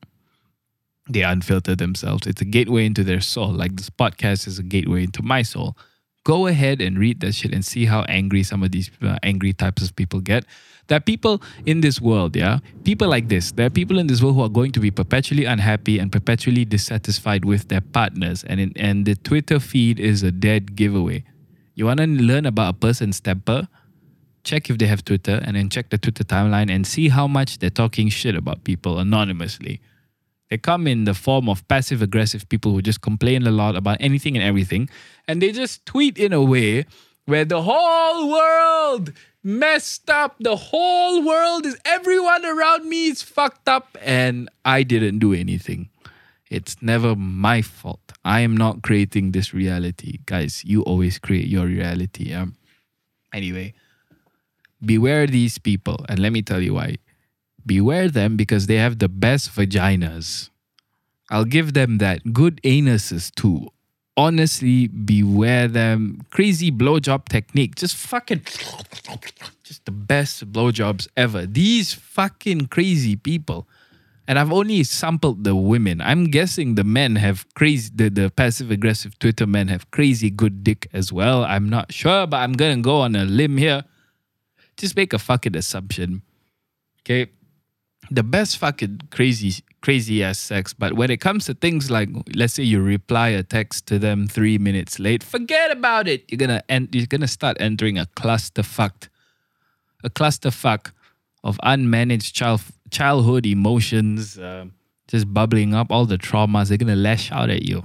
they 1.08 1.20
unfilter 1.20 1.76
themselves. 1.76 2.26
It's 2.26 2.40
a 2.40 2.44
gateway 2.44 2.86
into 2.86 3.02
their 3.02 3.20
soul. 3.20 3.52
Like 3.52 3.74
this 3.74 3.90
podcast 3.90 4.46
is 4.46 4.60
a 4.60 4.62
gateway 4.62 5.02
into 5.04 5.22
my 5.22 5.42
soul. 5.42 5.76
Go 6.22 6.46
ahead 6.46 6.80
and 6.80 6.98
read 6.98 7.20
that 7.20 7.34
shit 7.34 7.52
and 7.52 7.64
see 7.64 7.86
how 7.86 8.02
angry 8.02 8.44
some 8.44 8.62
of 8.62 8.70
these 8.70 8.90
uh, 9.02 9.16
angry 9.22 9.52
types 9.52 9.82
of 9.82 9.96
people 9.96 10.20
get. 10.20 10.44
There 10.86 10.96
are 10.96 11.00
people 11.00 11.42
in 11.66 11.80
this 11.80 12.00
world, 12.00 12.36
yeah? 12.36 12.58
People 12.84 13.08
like 13.08 13.28
this. 13.28 13.52
There 13.52 13.66
are 13.66 13.70
people 13.70 13.98
in 13.98 14.06
this 14.06 14.22
world 14.22 14.36
who 14.36 14.42
are 14.42 14.48
going 14.48 14.72
to 14.72 14.80
be 14.80 14.90
perpetually 14.90 15.44
unhappy 15.44 15.98
and 15.98 16.12
perpetually 16.12 16.64
dissatisfied 16.64 17.44
with 17.44 17.68
their 17.68 17.80
partners. 17.80 18.44
And, 18.44 18.60
in, 18.60 18.72
and 18.76 19.06
the 19.06 19.14
Twitter 19.14 19.58
feed 19.58 19.98
is 19.98 20.22
a 20.22 20.30
dead 20.30 20.76
giveaway. 20.76 21.24
You 21.74 21.86
want 21.86 21.98
to 22.00 22.06
learn 22.06 22.44
about 22.44 22.74
a 22.74 22.76
person's 22.76 23.20
temper? 23.20 23.68
Check 24.44 24.70
if 24.70 24.79
they 24.79 24.87
have 24.87 25.05
Twitter, 25.05 25.40
and 25.44 25.57
then 25.57 25.68
check 25.68 25.90
the 25.90 25.98
Twitter 25.98 26.24
timeline 26.24 26.70
and 26.70 26.87
see 26.87 27.09
how 27.09 27.26
much 27.26 27.59
they're 27.59 27.70
talking 27.70 28.09
shit 28.09 28.35
about 28.35 28.64
people 28.64 28.98
anonymously. 28.98 29.81
They 30.50 30.59
come 30.59 30.87
in 30.87 31.05
the 31.05 31.14
form 31.14 31.48
of 31.48 31.66
passive 31.68 32.03
aggressive 32.03 32.48
people 32.48 32.72
who 32.72 32.83
just 32.83 33.00
complain 33.00 33.46
a 33.46 33.53
lot 33.53 33.76
about 33.76 33.98
anything 34.00 34.37
and 34.37 34.44
everything, 34.44 34.88
and 35.29 35.40
they 35.40 35.53
just 35.53 35.87
tweet 35.87 36.18
in 36.18 36.33
a 36.33 36.42
way 36.42 36.87
where 37.26 37.44
the 37.44 37.62
whole 37.62 38.31
world 38.31 39.12
messed 39.42 40.11
up. 40.11 40.37
The 40.40 40.57
whole 40.57 41.24
world 41.24 41.66
is 41.66 41.79
everyone 41.85 42.44
around 42.44 42.88
me 42.88 43.09
is 43.09 43.22
fucked 43.22 43.68
up, 43.68 43.96
and 44.03 44.48
I 44.64 44.83
didn't 44.83 45.20
do 45.20 45.33
anything. 45.33 45.88
It's 46.50 46.83
never 46.83 47.14
my 47.14 47.62
fault. 47.62 48.00
I 48.24 48.40
am 48.40 48.57
not 48.57 48.83
creating 48.83 49.31
this 49.31 49.55
reality. 49.55 50.18
Guys, 50.26 50.64
you 50.64 50.83
always 50.83 51.18
create 51.18 51.46
your 51.46 51.66
reality. 51.66 52.35
Um, 52.35 52.57
anyway, 53.33 53.72
beware 54.84 55.26
these 55.26 55.58
people. 55.58 56.04
And 56.08 56.18
let 56.18 56.32
me 56.32 56.42
tell 56.42 56.60
you 56.60 56.74
why. 56.74 56.96
Beware 57.64 58.08
them 58.08 58.36
because 58.36 58.66
they 58.66 58.76
have 58.76 58.98
the 58.98 59.08
best 59.08 59.50
vaginas. 59.50 60.50
I'll 61.30 61.44
give 61.44 61.74
them 61.74 61.98
that. 61.98 62.32
Good 62.32 62.60
anuses 62.64 63.32
too. 63.34 63.68
Honestly, 64.16 64.88
beware 64.88 65.68
them. 65.68 66.20
Crazy 66.30 66.70
blowjob 66.70 67.28
technique. 67.28 67.76
Just 67.76 67.96
fucking. 67.96 68.42
Just 69.62 69.84
the 69.84 69.92
best 69.92 70.52
blowjobs 70.52 71.06
ever. 71.16 71.46
These 71.46 71.94
fucking 71.94 72.66
crazy 72.66 73.16
people. 73.16 73.68
And 74.26 74.38
I've 74.38 74.52
only 74.52 74.84
sampled 74.84 75.44
the 75.44 75.56
women. 75.56 76.00
I'm 76.00 76.26
guessing 76.26 76.74
the 76.74 76.84
men 76.84 77.16
have 77.16 77.46
crazy, 77.54 77.90
the, 77.94 78.10
the 78.10 78.30
passive 78.30 78.70
aggressive 78.70 79.18
Twitter 79.18 79.46
men 79.46 79.68
have 79.68 79.90
crazy 79.90 80.30
good 80.30 80.62
dick 80.62 80.88
as 80.92 81.12
well. 81.12 81.44
I'm 81.44 81.68
not 81.68 81.92
sure, 81.92 82.26
but 82.26 82.38
I'm 82.38 82.52
gonna 82.52 82.80
go 82.80 83.00
on 83.00 83.16
a 83.16 83.24
limb 83.24 83.56
here 83.56 83.84
just 84.80 84.96
make 84.96 85.12
a 85.12 85.18
fucking 85.18 85.56
assumption. 85.56 86.22
Okay. 87.02 87.30
The 88.10 88.22
best 88.22 88.56
fucking 88.58 89.02
crazy, 89.10 89.62
crazy 89.82 90.24
ass 90.24 90.38
sex. 90.38 90.72
But 90.72 90.94
when 90.94 91.10
it 91.10 91.20
comes 91.20 91.44
to 91.46 91.54
things 91.54 91.90
like, 91.90 92.08
let's 92.34 92.54
say 92.54 92.62
you 92.62 92.80
reply 92.80 93.28
a 93.28 93.42
text 93.42 93.86
to 93.88 93.98
them 93.98 94.26
three 94.26 94.56
minutes 94.58 94.98
late, 94.98 95.22
forget 95.22 95.70
about 95.70 96.08
it. 96.08 96.24
You're 96.28 96.38
gonna 96.38 96.62
end, 96.68 96.88
you're 96.92 97.06
gonna 97.06 97.28
start 97.28 97.58
entering 97.60 97.98
a 97.98 98.06
clusterfuck, 98.16 99.08
a 100.02 100.10
clusterfuck 100.10 100.92
of 101.44 101.58
unmanaged 101.58 102.32
child 102.32 102.62
childhood 102.90 103.46
emotions, 103.46 104.38
uh, 104.38 104.64
just 105.06 105.32
bubbling 105.32 105.74
up, 105.74 105.92
all 105.92 106.06
the 106.06 106.18
traumas. 106.18 106.68
They're 106.68 106.78
gonna 106.78 106.96
lash 106.96 107.30
out 107.30 107.50
at 107.50 107.62
you, 107.62 107.84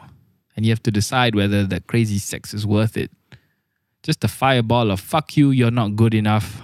and 0.56 0.66
you 0.66 0.72
have 0.72 0.84
to 0.84 0.92
decide 0.92 1.36
whether 1.36 1.66
that 1.66 1.88
crazy 1.88 2.20
sex 2.20 2.54
is 2.54 2.66
worth 2.66 2.96
it. 2.98 3.12
Just 4.02 4.24
a 4.24 4.28
fireball 4.28 4.92
of 4.92 5.00
fuck 5.00 5.36
you, 5.36 5.52
you're 5.52 5.72
not 5.72 5.96
good 5.96 6.14
enough 6.14 6.62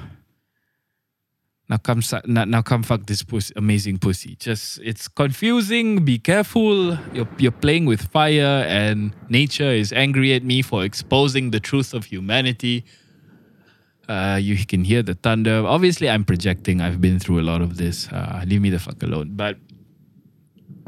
Now 1.71 1.77
come, 1.77 2.01
now, 2.25 2.43
now 2.43 2.61
come 2.61 2.83
fuck 2.83 3.05
this 3.05 3.23
pussy, 3.23 3.53
amazing 3.55 3.99
pussy. 3.99 4.35
Just 4.35 4.79
it's 4.83 5.07
confusing. 5.07 6.03
Be 6.03 6.19
careful. 6.19 6.97
You're 7.13 7.29
you're 7.37 7.53
playing 7.53 7.85
with 7.85 8.01
fire, 8.11 8.65
and 8.67 9.15
nature 9.29 9.71
is 9.71 9.93
angry 9.93 10.33
at 10.33 10.43
me 10.43 10.63
for 10.63 10.83
exposing 10.83 11.51
the 11.51 11.61
truth 11.61 11.93
of 11.93 12.03
humanity. 12.03 12.83
Uh, 14.09 14.37
you 14.41 14.65
can 14.65 14.83
hear 14.83 15.01
the 15.01 15.13
thunder. 15.13 15.63
Obviously, 15.65 16.09
I'm 16.09 16.25
projecting. 16.25 16.81
I've 16.81 16.99
been 16.99 17.19
through 17.19 17.39
a 17.39 17.45
lot 17.47 17.61
of 17.61 17.77
this. 17.77 18.09
Uh, 18.09 18.43
leave 18.45 18.61
me 18.61 18.69
the 18.69 18.79
fuck 18.79 19.01
alone. 19.01 19.37
But 19.37 19.55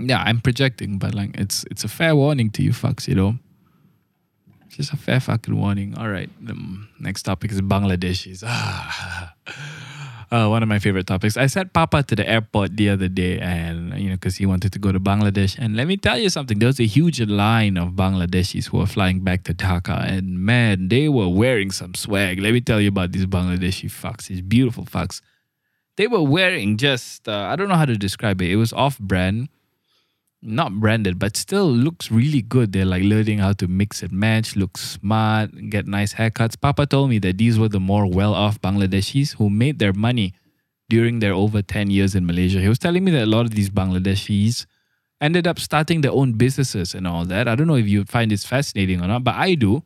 yeah, 0.01 0.21
I'm 0.21 0.41
projecting. 0.41 0.99
But 0.99 1.15
like, 1.15 1.39
it's 1.39 1.63
it's 1.71 1.85
a 1.85 1.87
fair 1.87 2.13
warning 2.13 2.49
to 2.49 2.61
you 2.61 2.71
fucks. 2.71 3.07
You 3.07 3.15
know, 3.15 3.35
just 4.67 4.91
a 4.91 4.97
fair 4.97 5.21
fucking 5.21 5.55
warning. 5.55 5.97
All 5.97 6.09
right. 6.09 6.29
Um, 6.49 6.89
next 6.99 7.23
topic 7.23 7.53
is 7.53 7.61
Bangladeshis. 7.61 8.43
uh, 10.33 10.47
one 10.47 10.63
of 10.63 10.69
my 10.69 10.79
favorite 10.79 11.05
topics. 11.05 11.37
I 11.37 11.45
sent 11.45 11.73
Papa 11.73 12.01
to 12.01 12.15
the 12.15 12.27
airport 12.27 12.75
the 12.75 12.89
other 12.89 13.07
day, 13.07 13.39
and 13.39 13.93
you 13.99 14.09
know, 14.09 14.15
because 14.15 14.37
he 14.37 14.47
wanted 14.47 14.73
to 14.73 14.79
go 14.79 14.91
to 14.91 14.99
Bangladesh. 14.99 15.57
And 15.59 15.75
let 15.75 15.87
me 15.87 15.95
tell 15.95 16.17
you 16.17 16.29
something. 16.29 16.57
There 16.57 16.67
was 16.67 16.79
a 16.79 16.87
huge 16.87 17.21
line 17.21 17.77
of 17.77 17.89
Bangladeshis 17.89 18.69
who 18.69 18.79
were 18.79 18.87
flying 18.87 19.19
back 19.19 19.43
to 19.43 19.53
Dhaka, 19.53 20.09
and 20.09 20.39
man, 20.39 20.87
they 20.87 21.07
were 21.07 21.29
wearing 21.29 21.69
some 21.69 21.93
swag. 21.93 22.39
Let 22.39 22.53
me 22.53 22.61
tell 22.61 22.81
you 22.81 22.89
about 22.89 23.11
these 23.11 23.27
Bangladeshi 23.27 23.91
fucks. 23.91 24.27
These 24.27 24.41
beautiful 24.41 24.85
fucks. 24.85 25.21
They 25.95 26.07
were 26.07 26.23
wearing 26.23 26.77
just 26.77 27.29
uh, 27.29 27.49
I 27.51 27.55
don't 27.55 27.69
know 27.69 27.75
how 27.75 27.85
to 27.85 27.95
describe 27.95 28.41
it. 28.41 28.49
It 28.49 28.55
was 28.55 28.73
off-brand 28.73 29.49
not 30.43 30.73
branded, 30.79 31.17
but 31.17 31.37
still 31.37 31.71
looks 31.71 32.11
really 32.11 32.41
good. 32.41 32.73
They're 32.73 32.85
like 32.85 33.03
learning 33.03 33.39
how 33.39 33.53
to 33.53 33.67
mix 33.67 34.03
and 34.03 34.11
match, 34.11 34.55
look 34.55 34.77
smart, 34.77 35.69
get 35.69 35.87
nice 35.87 36.13
haircuts. 36.13 36.59
Papa 36.59 36.85
told 36.85 37.09
me 37.09 37.19
that 37.19 37.37
these 37.37 37.57
were 37.57 37.69
the 37.69 37.79
more 37.79 38.05
well 38.05 38.33
off 38.33 38.61
Bangladeshis 38.61 39.35
who 39.35 39.49
made 39.49 39.79
their 39.79 39.93
money 39.93 40.33
during 40.89 41.19
their 41.19 41.33
over 41.33 41.61
10 41.61 41.89
years 41.89 42.13
in 42.13 42.25
Malaysia. 42.25 42.59
He 42.59 42.67
was 42.67 42.79
telling 42.79 43.03
me 43.03 43.11
that 43.11 43.23
a 43.23 43.25
lot 43.25 43.45
of 43.45 43.51
these 43.51 43.69
Bangladeshis 43.69 44.65
ended 45.21 45.47
up 45.47 45.59
starting 45.59 46.01
their 46.01 46.11
own 46.11 46.33
businesses 46.33 46.93
and 46.93 47.07
all 47.07 47.25
that. 47.25 47.47
I 47.47 47.55
don't 47.55 47.67
know 47.67 47.75
if 47.75 47.87
you 47.87 48.03
find 48.03 48.29
this 48.29 48.45
fascinating 48.45 49.01
or 49.01 49.07
not, 49.07 49.23
but 49.23 49.35
I 49.35 49.55
do. 49.55 49.83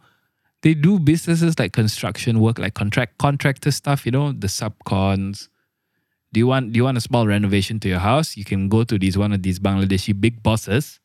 They 0.63 0.74
do 0.74 0.98
businesses 0.98 1.60
like 1.60 1.74
construction 1.74 2.39
work, 2.39 2.58
like 2.58 2.74
contract 2.74 3.20
contractor 3.20 3.72
stuff, 3.72 4.06
you 4.06 4.12
know, 4.12 4.32
the 4.32 4.48
subcons 4.48 5.50
do 6.34 6.40
you 6.40 6.48
want 6.48 6.74
do 6.74 6.78
you 6.78 6.84
want 6.84 6.98
a 6.98 7.02
small 7.02 7.28
renovation 7.28 7.80
to 7.82 7.90
your 7.90 8.00
house? 8.00 8.38
You 8.38 8.46
can 8.46 8.70
go 8.70 8.84
to 8.84 8.98
these 9.00 9.18
one 9.18 9.34
of 9.34 9.44
these 9.44 9.60
Bangladeshi 9.60 10.20
big 10.20 10.44
bosses 10.44 11.00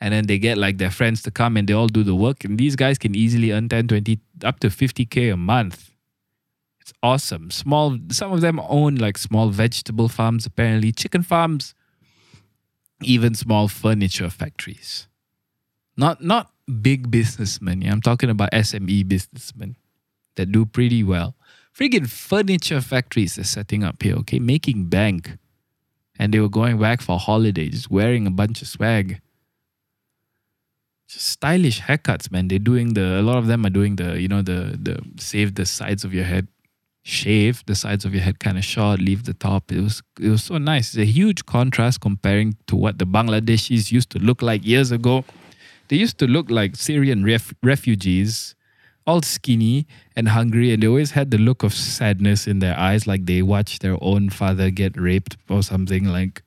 and 0.00 0.12
then 0.12 0.26
they 0.26 0.38
get 0.38 0.58
like 0.58 0.78
their 0.78 0.90
friends 0.90 1.22
to 1.22 1.30
come 1.30 1.56
and 1.56 1.68
they 1.68 1.74
all 1.74 1.88
do 1.88 2.02
the 2.02 2.14
work 2.14 2.44
and 2.44 2.58
these 2.58 2.76
guys 2.76 2.98
can 2.98 3.14
easily 3.14 3.52
earn 3.52 3.68
10 3.68 3.88
20 3.88 4.18
up 4.44 4.60
to 4.60 4.68
50k 4.68 5.32
a 5.32 5.36
month 5.36 5.90
it's 6.80 6.92
awesome 7.02 7.50
small 7.50 7.98
some 8.10 8.32
of 8.32 8.40
them 8.40 8.60
own 8.68 8.96
like 8.96 9.18
small 9.18 9.48
vegetable 9.48 10.08
farms 10.08 10.46
apparently 10.46 10.92
chicken 10.92 11.22
farms 11.22 11.74
even 13.02 13.34
small 13.34 13.68
furniture 13.68 14.30
factories 14.30 15.08
not 15.96 16.22
not 16.22 16.50
big 16.82 17.10
businessmen 17.10 17.82
yeah? 17.82 17.92
i'm 17.92 18.02
talking 18.02 18.30
about 18.30 18.50
sme 18.52 19.06
businessmen 19.06 19.76
that 20.36 20.52
do 20.52 20.66
pretty 20.66 21.02
well 21.02 21.35
friggin' 21.76 22.08
furniture 22.08 22.80
factories 22.80 23.38
are 23.38 23.44
setting 23.44 23.84
up 23.84 24.02
here, 24.02 24.16
okay, 24.16 24.38
making 24.38 24.86
bank. 24.86 25.36
And 26.18 26.32
they 26.32 26.40
were 26.40 26.48
going 26.48 26.78
back 26.78 27.02
for 27.02 27.18
holidays, 27.18 27.90
wearing 27.90 28.26
a 28.26 28.30
bunch 28.30 28.62
of 28.62 28.68
swag. 28.68 29.20
Just 31.08 31.26
stylish 31.26 31.82
haircuts, 31.82 32.32
man. 32.32 32.48
They're 32.48 32.58
doing 32.58 32.94
the 32.94 33.20
a 33.20 33.22
lot 33.22 33.36
of 33.36 33.46
them 33.46 33.66
are 33.66 33.70
doing 33.70 33.96
the, 33.96 34.20
you 34.20 34.26
know, 34.26 34.42
the 34.42 34.78
the 34.80 34.98
save 35.18 35.54
the 35.54 35.66
sides 35.66 36.04
of 36.04 36.14
your 36.14 36.24
head, 36.24 36.48
shave 37.04 37.62
the 37.66 37.74
sides 37.74 38.04
of 38.04 38.14
your 38.14 38.22
head 38.22 38.40
kind 38.40 38.56
of 38.56 38.64
short, 38.64 38.98
leave 38.98 39.24
the 39.24 39.34
top. 39.34 39.70
It 39.70 39.82
was 39.82 40.02
it 40.18 40.30
was 40.30 40.42
so 40.42 40.58
nice. 40.58 40.88
It's 40.88 40.96
a 40.96 41.04
huge 41.04 41.44
contrast 41.44 42.00
comparing 42.00 42.56
to 42.66 42.74
what 42.74 42.98
the 42.98 43.06
Bangladeshis 43.06 43.92
used 43.92 44.10
to 44.10 44.18
look 44.18 44.40
like 44.40 44.64
years 44.64 44.90
ago. 44.90 45.24
They 45.88 45.96
used 45.96 46.18
to 46.18 46.26
look 46.26 46.50
like 46.50 46.74
Syrian 46.74 47.22
ref- 47.22 47.54
refugees 47.62 48.55
all 49.06 49.22
skinny 49.22 49.86
and 50.16 50.28
hungry, 50.28 50.72
and 50.72 50.82
they 50.82 50.86
always 50.86 51.12
had 51.12 51.30
the 51.30 51.38
look 51.38 51.62
of 51.62 51.72
sadness 51.72 52.46
in 52.46 52.58
their 52.58 52.78
eyes, 52.78 53.06
like 53.06 53.26
they 53.26 53.42
watched 53.42 53.82
their 53.82 53.96
own 54.00 54.30
father 54.30 54.70
get 54.70 55.00
raped 55.00 55.36
or 55.48 55.62
something 55.62 56.04
like. 56.04 56.42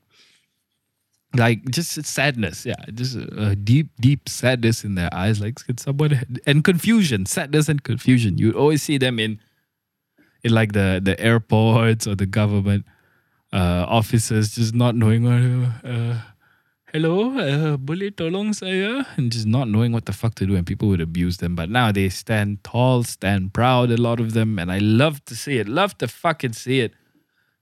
Like 1.36 1.70
just 1.70 2.04
sadness, 2.06 2.66
yeah, 2.66 2.84
just 2.92 3.16
a 3.16 3.56
deep, 3.56 3.92
deep 4.00 4.28
sadness 4.28 4.84
in 4.84 4.96
their 4.96 5.14
eyes. 5.14 5.40
Like 5.40 5.64
can 5.64 5.78
someone 5.78 6.26
and 6.48 6.64
confusion, 6.64 7.28
sadness 7.28 7.70
and 7.70 7.84
confusion. 7.84 8.40
You 8.40 8.54
always 8.54 8.82
see 8.82 8.98
them 8.98 9.20
in, 9.20 9.40
in 10.44 10.52
like 10.52 10.72
the 10.72 11.00
the 11.04 11.20
airports 11.20 12.08
or 12.08 12.16
the 12.16 12.26
government 12.26 12.84
uh, 13.54 13.86
offices, 13.88 14.56
just 14.56 14.74
not 14.74 14.96
knowing 14.96 15.24
what. 15.24 15.86
Uh, 15.88 16.18
hello, 16.94 17.38
uh, 17.38 17.78
boleh 17.78 18.10
tolong 18.10 18.54
saya? 18.54 19.06
And 19.18 19.32
just 19.32 19.46
not 19.46 19.68
knowing 19.68 19.92
what 19.92 20.06
the 20.06 20.14
fuck 20.14 20.36
to 20.36 20.46
do, 20.46 20.56
and 20.56 20.66
people 20.66 20.88
would 20.90 21.02
abuse 21.02 21.38
them. 21.38 21.56
But 21.56 21.70
now 21.70 21.92
they 21.92 22.10
stand 22.10 22.64
tall, 22.64 23.04
stand 23.04 23.54
proud, 23.54 23.92
a 23.92 23.98
lot 23.98 24.20
of 24.20 24.34
them, 24.34 24.58
and 24.58 24.72
I 24.72 24.80
love 24.80 25.24
to 25.26 25.36
see 25.36 25.58
it. 25.58 25.68
Love 25.68 25.98
to 26.00 26.08
fucking 26.08 26.54
see 26.54 26.82
it. 26.82 26.94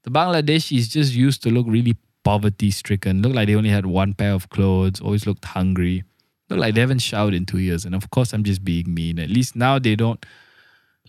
The 0.04 0.10
Bangladeshis 0.10 0.88
just 0.88 1.12
used 1.14 1.42
to 1.42 1.50
look 1.50 1.66
really 1.68 1.96
poverty 2.24 2.70
stricken, 2.70 3.22
look 3.22 3.34
like 3.34 3.48
they 3.48 3.54
only 3.54 3.70
had 3.70 3.86
one 3.86 4.14
pair 4.14 4.32
of 4.32 4.48
clothes, 4.48 5.00
always 5.00 5.26
looked 5.26 5.44
hungry, 5.44 6.04
look 6.48 6.58
like 6.58 6.74
they 6.74 6.80
haven't 6.80 7.00
showered 7.00 7.34
in 7.34 7.46
two 7.46 7.58
years. 7.58 7.84
And 7.84 7.94
of 7.94 8.10
course, 8.10 8.32
I'm 8.32 8.44
just 8.44 8.64
being 8.64 8.92
mean. 8.92 9.18
At 9.18 9.30
least 9.30 9.56
now 9.56 9.78
they 9.78 9.96
don't 9.96 10.24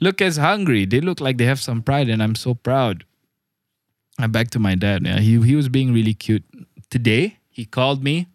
look 0.02 0.22
as 0.22 0.38
hungry. 0.38 0.86
They 0.86 1.02
look 1.02 1.20
like 1.20 1.38
they 1.38 1.46
have 1.46 1.62
some 1.62 1.82
pride, 1.82 2.10
and 2.10 2.22
I'm 2.22 2.36
so 2.36 2.54
proud. 2.54 3.06
I'm 4.20 4.32
back 4.32 4.50
to 4.52 4.60
my 4.60 4.76
dad. 4.76 5.06
Yeah, 5.06 5.20
he 5.20 5.40
he 5.40 5.56
was 5.56 5.70
being 5.70 5.94
really 5.94 6.14
cute 6.14 6.44
today 6.90 7.39
he 7.60 7.66
called 7.66 8.02
me. 8.02 8.28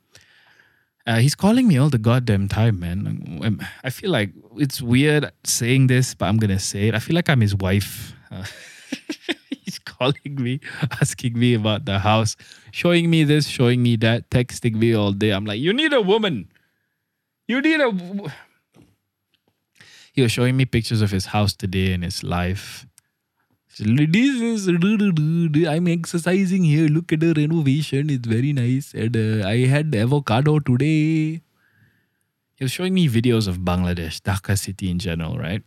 Uh, 1.06 1.16
he's 1.16 1.34
calling 1.34 1.66
me 1.66 1.78
all 1.78 1.88
the 1.88 1.98
goddamn 1.98 2.46
time, 2.46 2.78
man. 2.78 3.58
I 3.82 3.88
feel 3.88 4.10
like 4.10 4.30
it's 4.56 4.82
weird 4.82 5.32
saying 5.44 5.86
this, 5.86 6.14
but 6.14 6.26
I'm 6.26 6.36
gonna 6.36 6.58
say 6.58 6.88
it. 6.88 6.94
I 6.94 6.98
feel 6.98 7.16
like 7.16 7.30
I'm 7.30 7.40
his 7.40 7.54
wife. 7.54 8.12
Uh, 8.30 8.44
he's 9.64 9.78
calling 9.78 10.36
me, 10.36 10.60
asking 11.00 11.38
me 11.38 11.54
about 11.54 11.86
the 11.86 12.00
house, 12.00 12.36
showing 12.70 13.08
me 13.08 13.24
this, 13.24 13.46
showing 13.48 13.82
me 13.82 13.96
that, 13.96 14.28
texting 14.28 14.74
me 14.74 14.92
all 14.94 15.12
day. 15.12 15.30
I'm 15.30 15.46
like, 15.46 15.60
you 15.60 15.72
need 15.72 15.94
a 15.94 16.02
woman. 16.02 16.50
You 17.48 17.62
need 17.62 17.80
a. 17.80 17.90
W-. 17.92 18.28
He 20.12 20.20
was 20.20 20.32
showing 20.32 20.56
me 20.56 20.66
pictures 20.66 21.00
of 21.00 21.10
his 21.10 21.26
house 21.26 21.54
today 21.54 21.94
and 21.94 22.04
his 22.04 22.22
life. 22.22 22.86
This 23.78 24.68
is 24.68 24.68
I'm 25.66 25.88
exercising 25.88 26.62
here. 26.62 26.88
Look 26.88 27.12
at 27.12 27.20
the 27.20 27.34
renovation. 27.34 28.08
It's 28.08 28.26
very 28.26 28.52
nice. 28.52 28.94
And 28.94 29.16
uh, 29.16 29.48
I 29.48 29.66
had 29.66 29.94
avocado 29.94 30.60
today. 30.60 31.42
He 32.56 32.64
was 32.64 32.70
showing 32.70 32.94
me 32.94 33.08
videos 33.08 33.48
of 33.48 33.58
Bangladesh, 33.58 34.20
Dhaka 34.20 34.56
city 34.56 34.90
in 34.90 35.00
general, 35.00 35.38
right? 35.38 35.62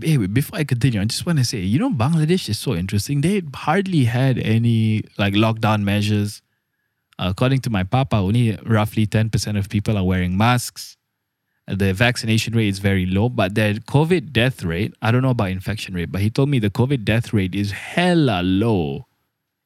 Hey, 0.00 0.16
before 0.18 0.58
I 0.58 0.64
continue, 0.64 1.00
I 1.00 1.04
just 1.04 1.26
want 1.26 1.38
to 1.40 1.44
say, 1.44 1.58
you 1.58 1.80
know, 1.80 1.90
Bangladesh 1.90 2.48
is 2.48 2.58
so 2.58 2.74
interesting. 2.74 3.20
They 3.22 3.42
hardly 3.54 4.04
had 4.04 4.38
any 4.38 5.02
like 5.18 5.34
lockdown 5.34 5.82
measures. 5.82 6.42
According 7.18 7.60
to 7.62 7.70
my 7.70 7.82
papa, 7.82 8.16
only 8.16 8.56
roughly 8.64 9.06
10% 9.06 9.58
of 9.58 9.68
people 9.68 9.98
are 9.98 10.04
wearing 10.04 10.36
masks 10.36 10.96
the 11.78 11.94
vaccination 11.94 12.54
rate 12.54 12.68
is 12.68 12.78
very 12.78 13.06
low, 13.06 13.28
but 13.28 13.54
the 13.54 13.80
COVID 13.86 14.32
death 14.32 14.62
rate, 14.62 14.94
I 15.00 15.10
don't 15.10 15.22
know 15.22 15.30
about 15.30 15.50
infection 15.50 15.94
rate, 15.94 16.12
but 16.12 16.20
he 16.20 16.28
told 16.28 16.48
me 16.48 16.58
the 16.58 16.70
COVID 16.70 17.04
death 17.04 17.32
rate 17.32 17.54
is 17.54 17.70
hella 17.70 18.42
low. 18.42 19.06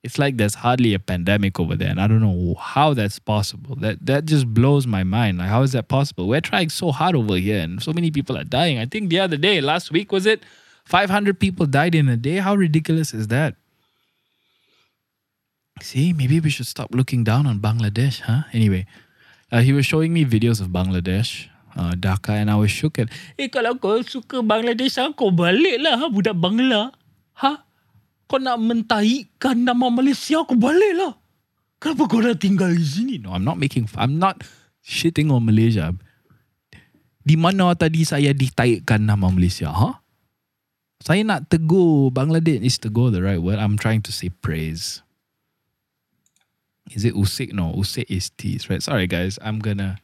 It's 0.04 0.18
like 0.18 0.36
there's 0.36 0.54
hardly 0.54 0.94
a 0.94 1.00
pandemic 1.00 1.58
over 1.58 1.74
there, 1.74 1.90
and 1.90 2.00
I 2.00 2.06
don't 2.06 2.20
know 2.20 2.54
how 2.54 2.94
that's 2.94 3.18
possible. 3.18 3.74
That 3.76 4.06
that 4.06 4.24
just 4.26 4.46
blows 4.46 4.86
my 4.86 5.02
mind. 5.02 5.38
Like, 5.38 5.48
how 5.48 5.62
is 5.62 5.72
that 5.72 5.88
possible? 5.88 6.28
We're 6.28 6.40
trying 6.40 6.68
so 6.68 6.92
hard 6.92 7.16
over 7.16 7.34
here, 7.34 7.58
and 7.58 7.82
so 7.82 7.92
many 7.92 8.12
people 8.12 8.38
are 8.38 8.44
dying. 8.44 8.78
I 8.78 8.86
think 8.86 9.10
the 9.10 9.18
other 9.18 9.36
day, 9.36 9.60
last 9.60 9.90
week, 9.90 10.12
was 10.12 10.24
it? 10.26 10.44
500 10.84 11.40
people 11.40 11.66
died 11.66 11.96
in 11.96 12.08
a 12.08 12.16
day. 12.16 12.36
How 12.36 12.54
ridiculous 12.54 13.12
is 13.12 13.26
that? 13.28 13.56
See, 15.82 16.12
maybe 16.12 16.38
we 16.38 16.50
should 16.50 16.68
stop 16.68 16.94
looking 16.94 17.24
down 17.24 17.44
on 17.44 17.58
Bangladesh, 17.58 18.20
huh? 18.20 18.42
Anyway, 18.52 18.86
uh, 19.50 19.62
he 19.62 19.72
was 19.72 19.84
showing 19.84 20.12
me 20.12 20.24
videos 20.24 20.60
of 20.60 20.68
Bangladesh 20.68 21.48
uh, 21.76 21.92
Dhaka 21.94 22.40
and 22.40 22.48
I 22.50 22.56
was 22.56 22.72
shook 22.72 22.98
at, 22.98 23.12
eh 23.36 23.52
kalau 23.52 23.76
kau 23.76 24.00
suka 24.02 24.40
Bangladesh, 24.40 24.96
ah, 24.98 25.12
kau 25.12 25.30
baliklah 25.30 26.00
ha, 26.00 26.08
budak 26.08 26.34
Bangla. 26.34 26.90
Ha? 27.44 27.62
Kau 28.26 28.40
nak 28.42 28.58
mentahikan 28.58 29.62
nama 29.62 29.92
Malaysia, 29.92 30.42
kau 30.42 30.56
baliklah. 30.56 31.14
Kenapa 31.76 32.02
kau 32.08 32.24
dah 32.24 32.34
tinggal 32.34 32.72
di 32.72 32.82
sini? 32.82 33.14
No, 33.20 33.36
I'm 33.36 33.44
not 33.44 33.60
making, 33.60 33.86
I'm 33.94 34.16
not 34.16 34.40
shitting 34.80 35.28
on 35.28 35.44
Malaysia. 35.44 35.92
Di 37.26 37.36
mana 37.36 37.76
tadi 37.76 38.02
saya 38.02 38.32
ditaikkan 38.32 39.04
nama 39.04 39.28
Malaysia? 39.28 39.68
Ha? 39.68 40.00
Saya 41.04 41.22
nak 41.22 41.52
tegur 41.52 42.10
Bangladesh 42.10 42.64
is 42.64 42.80
tegur 42.80 43.12
the 43.12 43.20
right 43.20 43.38
word. 43.38 43.60
I'm 43.60 43.76
trying 43.76 44.00
to 44.08 44.12
say 44.14 44.32
praise. 44.32 45.04
Is 46.94 47.02
it 47.02 47.18
usik? 47.18 47.50
No, 47.50 47.74
usik 47.74 48.06
is 48.06 48.30
tease, 48.30 48.70
right? 48.70 48.82
Sorry 48.82 49.10
guys, 49.10 49.42
I'm 49.42 49.58
gonna 49.58 49.98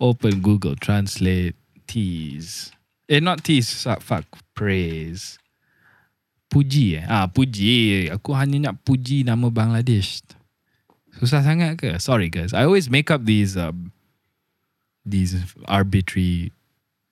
open 0.00 0.40
Google 0.40 0.76
Translate 0.76 1.54
tease. 1.86 2.72
Eh, 3.08 3.20
not 3.20 3.42
tease, 3.44 3.86
fuck, 4.00 4.24
praise. 4.54 5.38
Puji 6.50 6.96
eh? 6.96 7.04
Ah, 7.08 7.28
Puji. 7.28 8.08
Aku 8.08 8.32
hanya 8.32 8.72
nak 8.72 8.80
puji 8.84 9.24
nama 9.24 9.52
Bangladesh. 9.52 10.24
Susah 11.20 11.44
sangat 11.44 11.76
ke? 11.76 11.92
Sorry 12.00 12.32
guys. 12.32 12.56
I 12.56 12.64
always 12.64 12.88
make 12.88 13.10
up 13.10 13.28
these 13.28 13.56
um, 13.56 13.92
these 15.04 15.36
arbitrary 15.66 16.52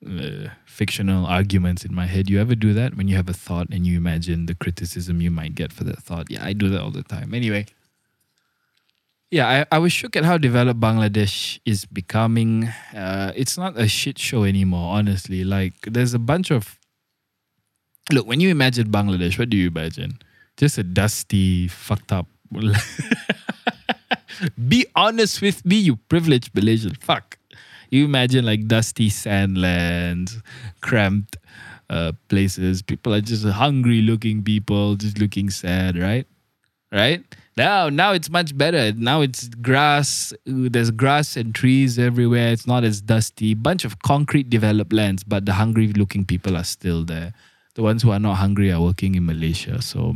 uh, 0.01 0.49
fictional 0.65 1.25
arguments 1.25 1.85
in 1.85 1.93
my 1.93 2.05
head. 2.09 2.29
You 2.29 2.39
ever 2.39 2.55
do 2.55 2.73
that 2.73 2.97
when 2.97 3.07
you 3.07 3.15
have 3.17 3.29
a 3.29 3.35
thought 3.35 3.69
and 3.69 3.85
you 3.85 3.97
imagine 3.97 4.45
the 4.45 4.55
criticism 4.55 5.21
you 5.21 5.29
might 5.29 5.53
get 5.53 5.73
for 5.73 5.83
that 5.85 6.01
thought? 6.01 6.31
Yeah, 6.31 6.41
I 6.45 6.53
do 6.53 6.69
that 6.69 6.81
all 6.81 6.91
the 6.91 7.03
time. 7.03 7.33
Anyway, 7.33 7.65
yeah, 9.29 9.65
I, 9.71 9.75
I 9.75 9.79
was 9.79 9.91
shook 9.91 10.15
at 10.15 10.23
how 10.23 10.37
developed 10.37 10.79
Bangladesh 10.79 11.59
is 11.65 11.85
becoming. 11.85 12.65
Uh, 12.95 13.33
it's 13.35 13.57
not 13.57 13.77
a 13.77 13.87
shit 13.87 14.17
show 14.17 14.43
anymore, 14.43 14.95
honestly. 14.95 15.43
Like, 15.43 15.73
there's 15.83 16.13
a 16.13 16.19
bunch 16.19 16.51
of. 16.51 16.79
Look, 18.11 18.25
when 18.25 18.39
you 18.39 18.49
imagine 18.49 18.89
Bangladesh, 18.89 19.37
what 19.37 19.49
do 19.49 19.57
you 19.57 19.67
imagine? 19.67 20.19
Just 20.55 20.77
a 20.77 20.83
dusty, 20.83 21.67
fucked 21.67 22.13
up. 22.13 22.27
Be 24.67 24.85
honest 24.95 25.41
with 25.41 25.65
me, 25.65 25.75
you 25.75 25.97
privileged 25.97 26.55
Malaysian. 26.55 26.95
Fuck. 26.95 27.37
You 27.89 28.05
imagine 28.05 28.45
like 28.45 28.67
dusty 28.67 29.09
sandlands, 29.09 30.41
cramped 30.81 31.37
uh, 31.89 32.13
places. 32.29 32.81
People 32.81 33.13
are 33.13 33.21
just 33.21 33.45
hungry 33.45 34.01
looking 34.01 34.41
people, 34.43 34.95
just 34.95 35.19
looking 35.19 35.49
sad, 35.49 35.97
right? 35.97 36.27
Right? 36.91 37.23
Now, 37.57 37.89
now 37.89 38.13
it's 38.13 38.29
much 38.29 38.55
better. 38.57 38.93
Now 38.93 39.21
it's 39.21 39.49
grass. 39.49 40.31
There's 40.45 40.91
grass 40.91 41.35
and 41.35 41.53
trees 41.53 41.97
everywhere. 41.97 42.51
It's 42.53 42.67
not 42.67 42.83
as 42.83 43.01
dusty. 43.01 43.55
Bunch 43.55 43.83
of 43.83 43.99
concrete 43.99 44.49
developed 44.49 44.93
lands, 44.93 45.23
but 45.23 45.45
the 45.45 45.53
hungry 45.53 45.87
looking 45.87 46.23
people 46.23 46.55
are 46.55 46.63
still 46.63 47.03
there. 47.03 47.33
The 47.73 47.81
ones 47.81 48.03
who 48.03 48.11
are 48.11 48.19
not 48.19 48.35
hungry 48.35 48.71
are 48.71 48.81
working 48.81 49.15
in 49.15 49.25
Malaysia. 49.25 49.81
So 49.81 50.13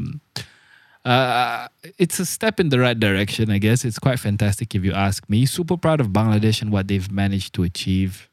uh, 1.04 1.68
it's 1.98 2.20
a 2.20 2.26
step 2.26 2.60
in 2.60 2.70
the 2.70 2.80
right 2.80 3.00
direction, 3.00 3.50
I 3.50 3.58
guess. 3.58 3.84
It's 3.84 4.00
quite 4.00 4.20
fantastic 4.20 4.76
if 4.76 4.86
you 4.86 4.94
ask 4.94 5.28
me. 5.30 5.46
Super 5.46 5.78
proud 5.78 6.00
of 6.00 6.10
Bangladesh 6.10 6.62
and 6.62 6.72
what 6.72 6.88
they've 6.88 7.12
managed 7.12 7.54
to 7.56 7.64
achieve. 7.64 8.30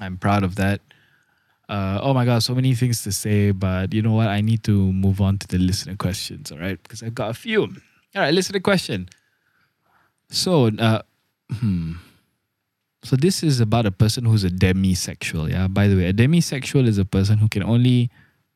I'm 0.00 0.16
proud 0.16 0.42
of 0.42 0.56
that. 0.56 0.80
Uh, 1.68 1.98
oh 2.02 2.14
my 2.14 2.24
god, 2.24 2.42
so 2.42 2.54
many 2.54 2.74
things 2.74 3.02
to 3.02 3.10
say, 3.10 3.50
but 3.50 3.92
you 3.92 4.02
know 4.02 4.12
what? 4.12 4.28
I 4.28 4.40
need 4.40 4.62
to 4.64 4.92
move 4.92 5.20
on 5.20 5.38
to 5.38 5.48
the 5.48 5.58
listener 5.58 5.96
questions, 5.96 6.52
all 6.52 6.58
right? 6.58 6.80
Because 6.82 7.02
I've 7.02 7.14
got 7.14 7.30
a 7.30 7.34
few. 7.34 7.62
All 7.62 8.22
right, 8.22 8.32
listener 8.32 8.60
question. 8.60 9.08
So, 10.30 10.68
uh, 10.78 11.02
hmm. 11.50 11.94
So 13.06 13.14
this 13.14 13.44
is 13.44 13.60
about 13.60 13.86
a 13.86 13.92
person 13.92 14.24
who's 14.24 14.42
a 14.42 14.50
demisexual. 14.50 15.50
Yeah. 15.50 15.68
By 15.68 15.86
the 15.86 15.96
way, 15.96 16.06
a 16.06 16.12
demisexual 16.12 16.88
is 16.88 16.98
a 16.98 17.04
person 17.04 17.38
who 17.38 17.48
can 17.48 17.62
only 17.62 18.10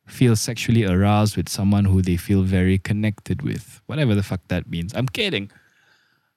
feel 0.09 0.35
sexually 0.35 0.85
aroused 0.85 1.37
with 1.37 1.49
someone 1.49 1.85
who 1.85 2.03
they 2.03 2.17
feel 2.17 2.43
very 2.43 2.77
connected 2.77 3.43
with. 3.43 3.81
Whatever 3.87 4.17
the 4.17 4.25
fuck 4.25 4.41
that 4.49 4.69
means. 4.69 4.93
I'm 4.93 5.07
kidding. 5.07 5.53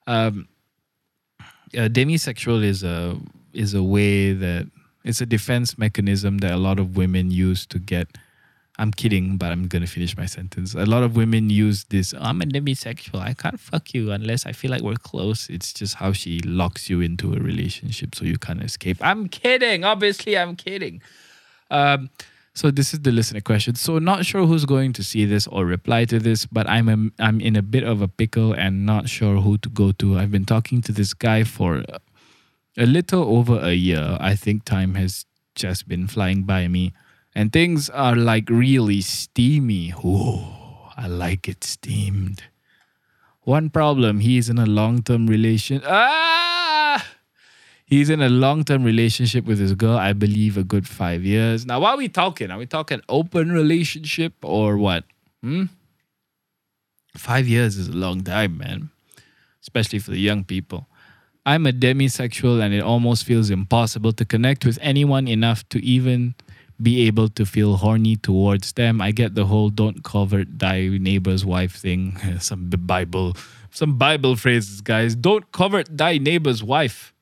Um, 0.05 0.47
a 1.73 1.89
demisexual 1.89 2.63
is 2.63 2.83
a 2.83 3.17
is 3.51 3.73
a 3.73 3.81
way 3.81 4.33
that 4.33 4.67
it's 5.03 5.21
a 5.21 5.25
defense 5.25 5.77
mechanism 5.77 6.39
that 6.39 6.51
a 6.51 6.57
lot 6.57 6.79
of 6.79 6.95
women 6.95 7.31
use 7.31 7.65
to 7.67 7.79
get. 7.79 8.07
I'm 8.79 8.91
kidding, 8.91 9.37
but 9.37 9.51
I'm 9.51 9.67
gonna 9.67 9.85
finish 9.85 10.17
my 10.17 10.25
sentence. 10.25 10.73
A 10.73 10.85
lot 10.85 11.03
of 11.03 11.15
women 11.15 11.49
use 11.51 11.83
this. 11.85 12.13
I'm 12.19 12.41
a 12.41 12.45
demisexual. 12.45 13.19
I 13.19 13.33
can't 13.33 13.59
fuck 13.59 13.93
you 13.93 14.11
unless 14.11 14.47
I 14.47 14.51
feel 14.51 14.71
like 14.71 14.81
we're 14.81 14.95
close. 14.95 15.47
It's 15.49 15.73
just 15.73 15.95
how 15.95 16.11
she 16.11 16.39
locks 16.39 16.89
you 16.89 16.99
into 17.01 17.33
a 17.33 17.37
relationship 17.37 18.15
so 18.15 18.25
you 18.25 18.37
can't 18.37 18.63
escape. 18.63 18.97
I'm 19.01 19.29
kidding. 19.29 19.83
Obviously, 19.83 20.37
I'm 20.37 20.55
kidding. 20.55 21.01
Um, 21.69 22.09
so 22.55 22.69
this 22.69 22.93
is 22.93 22.99
the 23.01 23.11
listener 23.11 23.41
question. 23.41 23.75
So 23.75 23.97
not 23.97 24.25
sure 24.25 24.45
who's 24.45 24.65
going 24.65 24.93
to 24.93 25.03
see 25.03 25.25
this 25.25 25.47
or 25.47 25.65
reply 25.65 26.05
to 26.05 26.19
this, 26.19 26.45
but 26.45 26.69
I'm 26.69 26.87
a, 26.87 27.23
I'm 27.23 27.41
in 27.41 27.55
a 27.55 27.63
bit 27.63 27.83
of 27.83 28.01
a 28.01 28.07
pickle 28.07 28.53
and 28.53 28.85
not 28.85 29.09
sure 29.09 29.41
who 29.41 29.57
to 29.59 29.69
go 29.69 29.91
to. 29.93 30.19
I've 30.19 30.31
been 30.31 30.45
talking 30.45 30.81
to 30.83 30.91
this 30.91 31.13
guy 31.15 31.43
for 31.43 31.83
a 32.77 32.85
little 32.85 33.23
over 33.37 33.59
a 33.59 33.73
year. 33.73 34.17
I 34.19 34.35
think 34.35 34.65
time 34.65 34.95
has 34.95 35.25
just 35.55 35.87
been 35.87 36.07
flying 36.07 36.43
by 36.43 36.67
me, 36.67 36.93
and 37.35 37.51
things 37.51 37.89
are 37.89 38.15
like 38.15 38.49
really 38.49 39.01
steamy. 39.01 39.93
Oh, 40.03 40.91
I 40.97 41.07
like 41.07 41.47
it 41.47 41.63
steamed. 41.63 42.43
One 43.41 43.69
problem: 43.69 44.19
he's 44.19 44.49
in 44.49 44.57
a 44.57 44.65
long-term 44.65 45.27
relation. 45.27 45.81
Ah. 45.85 47.05
He's 47.85 48.09
in 48.09 48.21
a 48.21 48.29
long 48.29 48.63
term 48.63 48.83
relationship 48.83 49.45
with 49.45 49.59
his 49.59 49.73
girl, 49.75 49.97
I 49.97 50.13
believe, 50.13 50.57
a 50.57 50.63
good 50.63 50.87
five 50.87 51.23
years. 51.23 51.65
Now, 51.65 51.79
what 51.81 51.91
are 51.91 51.97
we 51.97 52.09
talking? 52.09 52.49
Are 52.49 52.57
we 52.57 52.65
talking 52.65 53.01
open 53.07 53.51
relationship 53.51 54.33
or 54.41 54.77
what? 54.77 55.03
Hmm? 55.43 55.65
Five 57.15 57.47
years 57.47 57.77
is 57.77 57.89
a 57.89 57.95
long 57.95 58.23
time, 58.23 58.57
man, 58.57 58.89
especially 59.61 59.99
for 59.99 60.09
the 60.09 60.19
young 60.19 60.43
people. 60.43 60.87
I'm 61.45 61.65
a 61.65 61.71
demisexual 61.71 62.61
and 62.61 62.73
it 62.73 62.81
almost 62.81 63.25
feels 63.25 63.49
impossible 63.49 64.13
to 64.13 64.25
connect 64.25 64.65
with 64.65 64.79
anyone 64.81 65.27
enough 65.27 65.67
to 65.69 65.83
even 65.83 66.35
be 66.81 67.05
able 67.07 67.27
to 67.29 67.45
feel 67.45 67.77
horny 67.77 68.15
towards 68.15 68.73
them. 68.73 69.01
I 69.01 69.11
get 69.11 69.35
the 69.35 69.45
whole 69.45 69.69
don't 69.69 70.03
covet 70.03 70.59
thy 70.59 70.87
neighbor's 70.87 71.45
wife 71.45 71.75
thing. 71.75 72.17
Some 72.39 72.69
Bible, 72.69 73.35
some 73.71 73.97
Bible 73.97 74.35
phrases, 74.35 74.81
guys. 74.81 75.15
Don't 75.15 75.51
covet 75.51 75.97
thy 75.97 76.17
neighbor's 76.17 76.63
wife. 76.63 77.13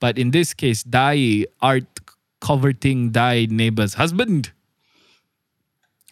But 0.00 0.18
in 0.18 0.30
this 0.30 0.54
case, 0.54 0.82
thy 0.82 1.46
art 1.60 1.84
coveting 2.40 3.12
thy 3.12 3.46
neighbor's 3.48 3.94
husband. 3.94 4.52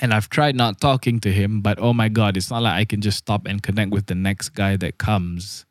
And 0.01 0.15
I've 0.15 0.29
tried 0.31 0.55
not 0.55 0.81
talking 0.81 1.19
to 1.21 1.33
him, 1.33 1.61
but 1.61 1.79
oh 1.79 1.93
my 1.93 2.09
god, 2.09 2.37
it's 2.37 2.51
not 2.51 2.63
like 2.63 2.75
I 2.75 2.85
can 2.85 3.01
just 3.01 3.19
stop 3.19 3.47
and 3.47 3.63
connect 3.63 3.91
with 3.91 4.07
the 4.07 4.15
next 4.15 4.51
guy 4.51 4.77
that 4.77 4.99
comes. 4.99 5.67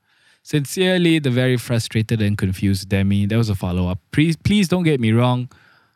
Sincerely, 0.50 1.20
the 1.20 1.30
very 1.30 1.58
frustrated 1.58 2.24
and 2.24 2.36
confused 2.36 2.90
Demi. 2.90 3.28
There 3.28 3.38
was 3.38 3.50
a 3.50 3.56
follow 3.56 3.88
up. 3.88 4.00
Please, 4.12 4.36
please 4.36 4.68
don't 4.68 4.82
get 4.82 5.00
me 5.00 5.12
wrong. 5.12 5.48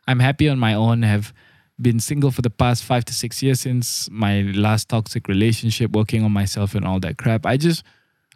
I'm 0.06 0.20
happy 0.20 0.48
on 0.48 0.60
my 0.60 0.74
own. 0.74 1.02
Have 1.02 1.34
been 1.82 1.98
single 1.98 2.30
for 2.30 2.40
the 2.40 2.50
past 2.50 2.84
five 2.84 3.04
to 3.06 3.12
six 3.12 3.42
years 3.42 3.58
since 3.58 4.08
my 4.12 4.42
last 4.54 4.88
toxic 4.88 5.26
relationship, 5.26 5.90
working 5.90 6.22
on 6.22 6.30
myself 6.30 6.76
and 6.76 6.84
all 6.84 7.00
that 7.00 7.18
crap. 7.18 7.44
I 7.46 7.56
just, 7.56 7.82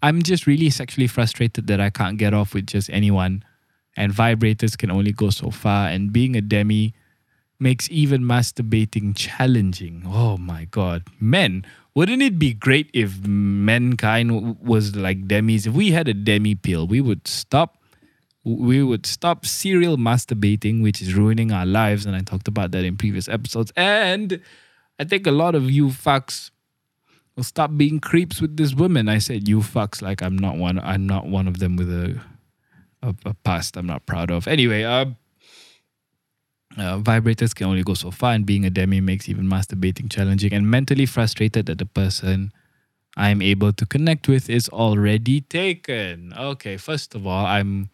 I'm 0.02 0.24
just 0.24 0.48
really 0.48 0.70
sexually 0.70 1.06
frustrated 1.06 1.68
that 1.68 1.80
I 1.80 1.88
can't 1.88 2.18
get 2.18 2.34
off 2.34 2.52
with 2.52 2.66
just 2.66 2.90
anyone 2.90 3.44
and 3.96 4.12
vibrators 4.12 4.76
can 4.76 4.90
only 4.90 5.12
go 5.12 5.30
so 5.30 5.52
far. 5.52 5.86
And 5.86 6.12
being 6.12 6.34
a 6.34 6.40
demi 6.40 6.94
makes 7.60 7.88
even 7.92 8.22
masturbating 8.22 9.16
challenging. 9.16 10.02
Oh 10.04 10.36
my 10.36 10.64
god, 10.64 11.04
men! 11.20 11.64
Wouldn't 11.98 12.22
it 12.22 12.38
be 12.38 12.54
great 12.54 12.90
if 12.94 13.26
mankind 13.26 14.60
was 14.62 14.94
like 14.94 15.26
demis? 15.26 15.66
If 15.66 15.74
we 15.74 15.90
had 15.90 16.06
a 16.06 16.14
demi 16.14 16.54
pill, 16.54 16.86
we 16.86 17.00
would 17.00 17.26
stop. 17.26 17.82
We 18.44 18.84
would 18.84 19.04
stop 19.04 19.44
serial 19.44 19.96
masturbating, 19.96 20.80
which 20.80 21.02
is 21.02 21.14
ruining 21.14 21.50
our 21.50 21.66
lives, 21.66 22.06
and 22.06 22.14
I 22.14 22.20
talked 22.20 22.46
about 22.46 22.70
that 22.70 22.84
in 22.84 22.96
previous 22.96 23.28
episodes. 23.28 23.72
And 23.74 24.40
I 25.00 25.04
think 25.10 25.26
a 25.26 25.32
lot 25.32 25.56
of 25.56 25.72
you 25.72 25.88
fucks 25.88 26.52
will 27.34 27.42
stop 27.42 27.76
being 27.76 27.98
creeps 27.98 28.40
with 28.40 28.56
this 28.56 28.74
woman. 28.74 29.08
I 29.08 29.18
said 29.18 29.48
you 29.48 29.58
fucks 29.58 30.00
like 30.00 30.22
I'm 30.22 30.38
not 30.38 30.56
one. 30.56 30.78
I'm 30.78 31.04
not 31.04 31.26
one 31.26 31.48
of 31.48 31.58
them 31.58 31.74
with 31.74 31.90
a 31.90 32.20
a, 33.02 33.12
a 33.26 33.34
past 33.42 33.76
I'm 33.76 33.86
not 33.86 34.06
proud 34.06 34.30
of. 34.30 34.46
Anyway, 34.46 34.84
uh, 34.84 35.06
uh, 36.76 36.98
vibrators 36.98 37.54
can 37.54 37.66
only 37.66 37.82
go 37.82 37.94
so 37.94 38.10
far, 38.10 38.32
and 38.32 38.44
being 38.44 38.64
a 38.64 38.70
demi 38.70 39.00
makes 39.00 39.28
even 39.28 39.46
masturbating 39.46 40.10
challenging. 40.10 40.52
And 40.52 40.70
mentally 40.70 41.06
frustrated 41.06 41.66
that 41.66 41.78
the 41.78 41.86
person 41.86 42.52
I'm 43.16 43.42
able 43.42 43.72
to 43.72 43.86
connect 43.86 44.28
with 44.28 44.50
is 44.50 44.68
already 44.68 45.40
taken. 45.40 46.34
Okay, 46.36 46.76
first 46.76 47.14
of 47.14 47.26
all, 47.26 47.46
I'm 47.46 47.90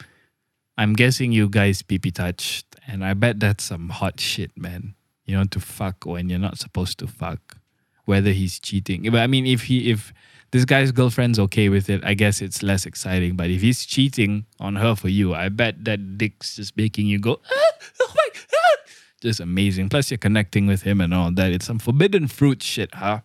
I'm 0.77 0.93
guessing 0.93 1.33
you 1.33 1.49
guys 1.49 1.83
pee 1.83 1.99
touched, 1.99 2.77
and 2.87 3.05
I 3.05 3.15
bet 3.15 3.41
that's 3.41 3.65
some 3.65 3.89
hot 3.91 4.21
shit, 4.21 4.57
man. 4.57 4.95
You 5.25 5.37
know, 5.37 5.45
to 5.45 5.61
fuck 5.61 6.05
when 6.05 6.29
you're 6.29 6.39
not 6.39 6.59
supposed 6.59 6.99
to 6.99 7.07
fuck. 7.07 7.59
Whether 8.05 8.33
he's 8.33 8.61
cheating, 8.61 9.11
but 9.11 9.21
I 9.21 9.27
mean, 9.27 9.47
if 9.47 9.63
he 9.63 9.91
if 9.91 10.13
this 10.51 10.67
guy's 10.67 10.93
girlfriend's 10.93 11.39
okay 11.39 11.71
with 11.71 11.89
it, 11.89 12.05
I 12.05 12.13
guess 12.13 12.43
it's 12.43 12.63
less 12.63 12.85
exciting. 12.87 13.35
But 13.35 13.49
if 13.49 13.63
he's 13.63 13.87
cheating 13.87 14.45
on 14.61 14.77
her 14.77 14.95
for 14.95 15.09
you, 15.09 15.35
I 15.35 15.49
bet 15.49 15.85
that 15.87 16.19
dick's 16.19 16.57
just 16.57 16.77
making 16.77 17.07
you 17.07 17.19
go, 17.19 17.41
ah, 17.51 17.73
oh 18.01 18.13
my, 18.15 18.29
ah. 18.53 18.64
Just 19.25 19.41
amazing. 19.41 19.89
Plus, 19.89 20.11
you're 20.11 20.19
connecting 20.19 20.67
with 20.67 20.83
him 20.83 21.01
and 21.01 21.13
all 21.13 21.33
that. 21.33 21.51
It's 21.51 21.65
some 21.65 21.79
forbidden 21.79 22.29
fruit 22.29 22.63
shit, 22.63 22.95
huh? 22.95 23.21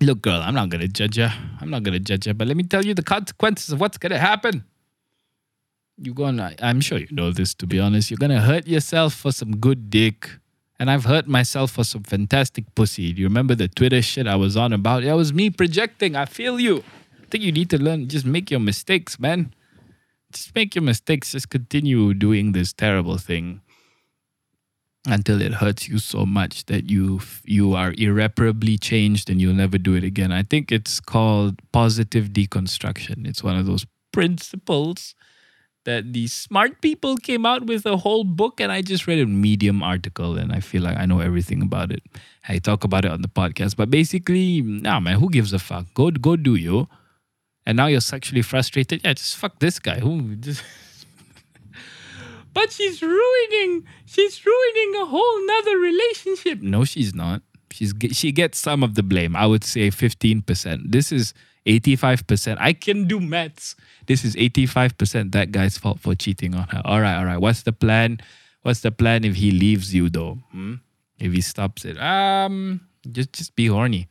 Look, 0.00 0.22
girl, 0.22 0.40
I'm 0.40 0.54
not 0.54 0.70
gonna 0.70 0.88
judge 0.88 1.18
you. 1.18 1.28
I'm 1.60 1.68
not 1.68 1.82
gonna 1.82 2.00
judge 2.00 2.26
you, 2.26 2.34
but 2.34 2.46
let 2.46 2.56
me 2.56 2.62
tell 2.62 2.84
you 2.84 2.94
the 2.94 3.02
consequences 3.02 3.70
of 3.70 3.80
what's 3.80 3.98
gonna 3.98 4.18
happen. 4.18 4.64
You're 5.98 6.14
gonna, 6.14 6.54
I'm 6.60 6.80
sure 6.80 6.98
you 6.98 7.08
know 7.10 7.30
this 7.32 7.54
to 7.54 7.66
be 7.66 7.78
honest. 7.78 8.10
You're 8.10 8.18
gonna 8.18 8.40
hurt 8.40 8.66
yourself 8.66 9.14
for 9.14 9.32
some 9.32 9.56
good 9.56 9.90
dick. 9.90 10.30
And 10.78 10.90
I've 10.90 11.04
hurt 11.04 11.28
myself 11.28 11.70
for 11.70 11.84
some 11.84 12.02
fantastic 12.02 12.64
pussy. 12.74 13.12
Do 13.12 13.22
you 13.22 13.28
remember 13.28 13.54
the 13.54 13.68
Twitter 13.68 14.02
shit 14.02 14.26
I 14.26 14.34
was 14.34 14.56
on 14.56 14.72
about? 14.72 15.04
It 15.04 15.12
was 15.14 15.32
me 15.32 15.48
projecting. 15.50 16.16
I 16.16 16.24
feel 16.24 16.58
you. 16.58 16.82
I 17.22 17.26
think 17.30 17.44
you 17.44 17.52
need 17.52 17.70
to 17.70 17.80
learn. 17.80 18.08
Just 18.08 18.26
make 18.26 18.50
your 18.50 18.60
mistakes, 18.60 19.18
man. 19.20 19.54
Just 20.32 20.52
make 20.54 20.74
your 20.74 20.82
mistakes. 20.82 21.30
Just 21.30 21.48
continue 21.48 22.12
doing 22.12 22.52
this 22.52 22.72
terrible 22.72 23.18
thing. 23.18 23.60
Until 25.06 25.42
it 25.42 25.54
hurts 25.54 25.88
you 25.88 25.98
so 25.98 26.24
much 26.24 26.64
that 26.66 26.90
you 26.90 27.20
you 27.44 27.74
are 27.74 27.92
irreparably 27.98 28.78
changed 28.78 29.28
and 29.28 29.40
you'll 29.40 29.54
never 29.54 29.78
do 29.78 29.94
it 29.94 30.04
again. 30.04 30.32
I 30.32 30.42
think 30.42 30.72
it's 30.72 31.00
called 31.00 31.60
positive 31.72 32.28
deconstruction. 32.28 33.26
It's 33.26 33.42
one 33.42 33.56
of 33.56 33.66
those 33.66 33.86
principles 34.12 35.14
that 35.84 36.14
these 36.14 36.32
smart 36.32 36.80
people 36.80 37.16
came 37.16 37.44
out 37.44 37.66
with 37.66 37.84
a 37.84 37.98
whole 37.98 38.24
book 38.24 38.58
and 38.60 38.72
I 38.72 38.80
just 38.80 39.06
read 39.06 39.18
a 39.18 39.26
medium 39.26 39.82
article 39.82 40.38
and 40.38 40.52
I 40.52 40.60
feel 40.60 40.82
like 40.82 40.96
I 40.96 41.04
know 41.04 41.20
everything 41.20 41.60
about 41.60 41.92
it. 41.92 42.02
I 42.48 42.58
talk 42.58 42.84
about 42.84 43.04
it 43.04 43.10
on 43.10 43.20
the 43.20 43.28
podcast. 43.28 43.76
But 43.76 43.90
basically, 43.90 44.62
nah 44.62 45.00
man, 45.00 45.18
who 45.18 45.28
gives 45.28 45.52
a 45.52 45.58
fuck? 45.58 45.92
Go 45.94 46.10
go 46.10 46.36
do 46.36 46.54
you. 46.54 46.88
And 47.66 47.76
now 47.76 47.86
you're 47.86 48.00
sexually 48.00 48.42
frustrated. 48.42 49.02
Yeah, 49.04 49.14
just 49.14 49.36
fuck 49.36 49.58
this 49.58 49.78
guy. 49.78 50.00
Who 50.00 50.34
just 50.36 50.62
But 52.54 52.72
she's 52.72 53.02
ruining 53.02 53.84
she's 54.06 54.46
ruining 54.46 55.02
a 55.02 55.06
whole 55.06 55.46
nother 55.46 55.76
relationship. 55.78 56.62
No, 56.62 56.84
she's 56.84 57.14
not. 57.14 57.42
She's 57.72 57.92
she 58.12 58.30
gets 58.32 58.58
some 58.58 58.82
of 58.82 58.94
the 58.94 59.02
blame. 59.02 59.34
I 59.34 59.46
would 59.46 59.64
say 59.64 59.90
15%. 59.90 60.92
This 60.92 61.10
is 61.10 61.34
85%. 61.66 62.56
I 62.60 62.72
can 62.72 63.06
do 63.08 63.18
maths. 63.18 63.74
This 64.06 64.24
is 64.24 64.36
85% 64.36 65.32
that 65.32 65.50
guy's 65.50 65.76
fault 65.76 65.98
for 65.98 66.14
cheating 66.14 66.54
on 66.54 66.68
her. 66.68 66.82
All 66.84 67.00
right, 67.00 67.18
all 67.18 67.24
right. 67.24 67.38
What's 67.38 67.62
the 67.62 67.72
plan? 67.72 68.20
What's 68.62 68.80
the 68.80 68.92
plan 68.92 69.24
if 69.24 69.34
he 69.34 69.50
leaves 69.50 69.92
you 69.94 70.08
though? 70.08 70.38
Hmm? 70.52 70.74
If 71.18 71.32
he 71.32 71.40
stops 71.40 71.84
it? 71.84 71.98
Um 71.98 72.80
just 73.10 73.32
just 73.32 73.56
be 73.56 73.66
horny. 73.66 74.08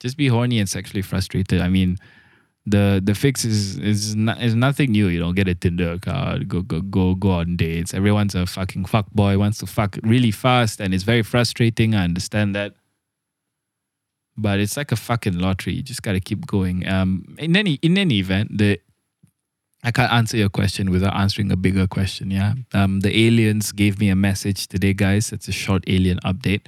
Just 0.00 0.16
be 0.16 0.28
horny 0.28 0.58
and 0.58 0.68
sexually 0.68 1.02
frustrated. 1.02 1.60
I 1.60 1.68
mean, 1.68 1.98
the 2.66 3.00
the 3.02 3.14
fix 3.14 3.44
is 3.44 3.78
is 3.78 4.16
not, 4.16 4.42
is 4.42 4.54
nothing 4.54 4.90
new. 4.90 5.06
You 5.06 5.20
know, 5.20 5.32
get 5.32 5.48
a 5.48 5.54
Tinder 5.54 5.92
account, 5.92 6.48
go 6.48 6.62
go 6.62 6.80
go 6.80 7.14
go 7.14 7.30
on 7.30 7.56
dates. 7.56 7.94
Everyone's 7.94 8.34
a 8.34 8.44
fucking 8.44 8.86
fuck 8.86 9.10
boy, 9.12 9.38
wants 9.38 9.58
to 9.58 9.66
fuck 9.66 9.98
really 10.02 10.32
fast, 10.32 10.80
and 10.80 10.92
it's 10.92 11.04
very 11.04 11.22
frustrating. 11.22 11.94
I 11.94 12.04
understand 12.04 12.54
that, 12.56 12.74
but 14.36 14.58
it's 14.58 14.76
like 14.76 14.90
a 14.90 14.96
fucking 14.96 15.38
lottery. 15.38 15.74
You 15.74 15.82
just 15.82 16.02
gotta 16.02 16.20
keep 16.20 16.46
going. 16.46 16.86
Um, 16.88 17.36
in 17.38 17.56
any 17.56 17.74
in 17.82 17.96
any 17.96 18.18
event, 18.18 18.58
the 18.58 18.80
I 19.84 19.92
can't 19.92 20.12
answer 20.12 20.36
your 20.36 20.48
question 20.48 20.90
without 20.90 21.14
answering 21.14 21.52
a 21.52 21.56
bigger 21.56 21.86
question. 21.86 22.32
Yeah. 22.32 22.54
Um, 22.74 23.00
the 23.00 23.26
aliens 23.26 23.70
gave 23.70 24.00
me 24.00 24.08
a 24.08 24.16
message 24.16 24.66
today, 24.66 24.92
guys. 24.92 25.32
It's 25.32 25.46
a 25.46 25.52
short 25.52 25.84
alien 25.86 26.18
update 26.24 26.62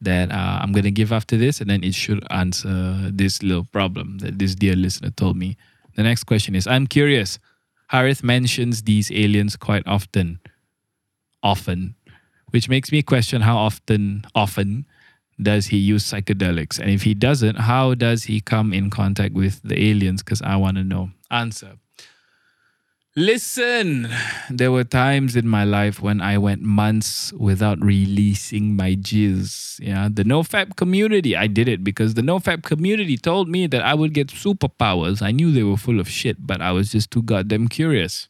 that 0.00 0.30
uh, 0.30 0.60
I'm 0.62 0.72
gonna 0.72 0.90
give 0.90 1.12
after 1.12 1.36
this, 1.36 1.60
and 1.60 1.70
then 1.70 1.82
it 1.82 1.94
should 1.94 2.24
answer 2.30 3.10
this 3.12 3.42
little 3.42 3.64
problem 3.64 4.18
that 4.18 4.38
this 4.38 4.54
dear 4.54 4.76
listener 4.76 5.10
told 5.10 5.36
me. 5.36 5.56
The 5.96 6.02
next 6.02 6.24
question 6.24 6.54
is: 6.54 6.66
I'm 6.66 6.86
curious. 6.86 7.38
Harith 7.88 8.22
mentions 8.22 8.82
these 8.82 9.10
aliens 9.12 9.56
quite 9.56 9.86
often, 9.86 10.40
often, 11.42 11.94
which 12.50 12.68
makes 12.68 12.90
me 12.90 13.00
question 13.00 13.42
how 13.42 13.56
often, 13.56 14.24
often 14.34 14.86
does 15.40 15.66
he 15.66 15.76
use 15.76 16.04
psychedelics, 16.04 16.78
and 16.78 16.90
if 16.90 17.02
he 17.02 17.14
doesn't, 17.14 17.56
how 17.56 17.94
does 17.94 18.24
he 18.24 18.40
come 18.40 18.72
in 18.72 18.90
contact 18.90 19.34
with 19.34 19.60
the 19.62 19.80
aliens? 19.80 20.22
Because 20.22 20.42
I 20.42 20.56
want 20.56 20.76
to 20.78 20.84
know. 20.84 21.10
Answer. 21.30 21.78
Listen, 23.18 24.10
there 24.50 24.70
were 24.70 24.84
times 24.84 25.36
in 25.36 25.48
my 25.48 25.64
life 25.64 26.02
when 26.02 26.20
I 26.20 26.36
went 26.36 26.60
months 26.60 27.32
without 27.32 27.82
releasing 27.82 28.76
my 28.76 28.94
jizz. 28.94 29.80
Yeah, 29.80 30.10
the 30.12 30.22
NoFap 30.22 30.76
community, 30.76 31.34
I 31.34 31.46
did 31.46 31.66
it 31.66 31.82
because 31.82 32.12
the 32.12 32.20
NoFap 32.20 32.62
community 32.62 33.16
told 33.16 33.48
me 33.48 33.66
that 33.68 33.80
I 33.80 33.94
would 33.94 34.12
get 34.12 34.28
superpowers. 34.28 35.22
I 35.22 35.30
knew 35.30 35.50
they 35.50 35.62
were 35.62 35.78
full 35.78 35.98
of 35.98 36.10
shit, 36.10 36.46
but 36.46 36.60
I 36.60 36.72
was 36.72 36.92
just 36.92 37.10
too 37.10 37.22
goddamn 37.22 37.68
curious. 37.68 38.28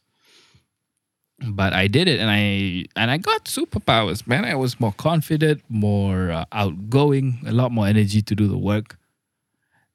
But 1.45 1.73
I 1.73 1.87
did 1.87 2.07
it, 2.07 2.21
and 2.21 2.29
I 2.31 2.85
and 2.95 3.11
I 3.11 3.17
got 3.17 3.43
superpowers, 3.43 4.25
man. 4.25 4.45
I 4.45 4.55
was 4.55 4.79
more 4.79 4.93
confident, 4.93 5.63
more 5.67 6.31
uh, 6.31 6.45
outgoing, 6.53 7.43
a 7.45 7.51
lot 7.51 7.73
more 7.73 7.87
energy 7.87 8.21
to 8.21 8.33
do 8.33 8.47
the 8.47 8.57
work. 8.57 8.97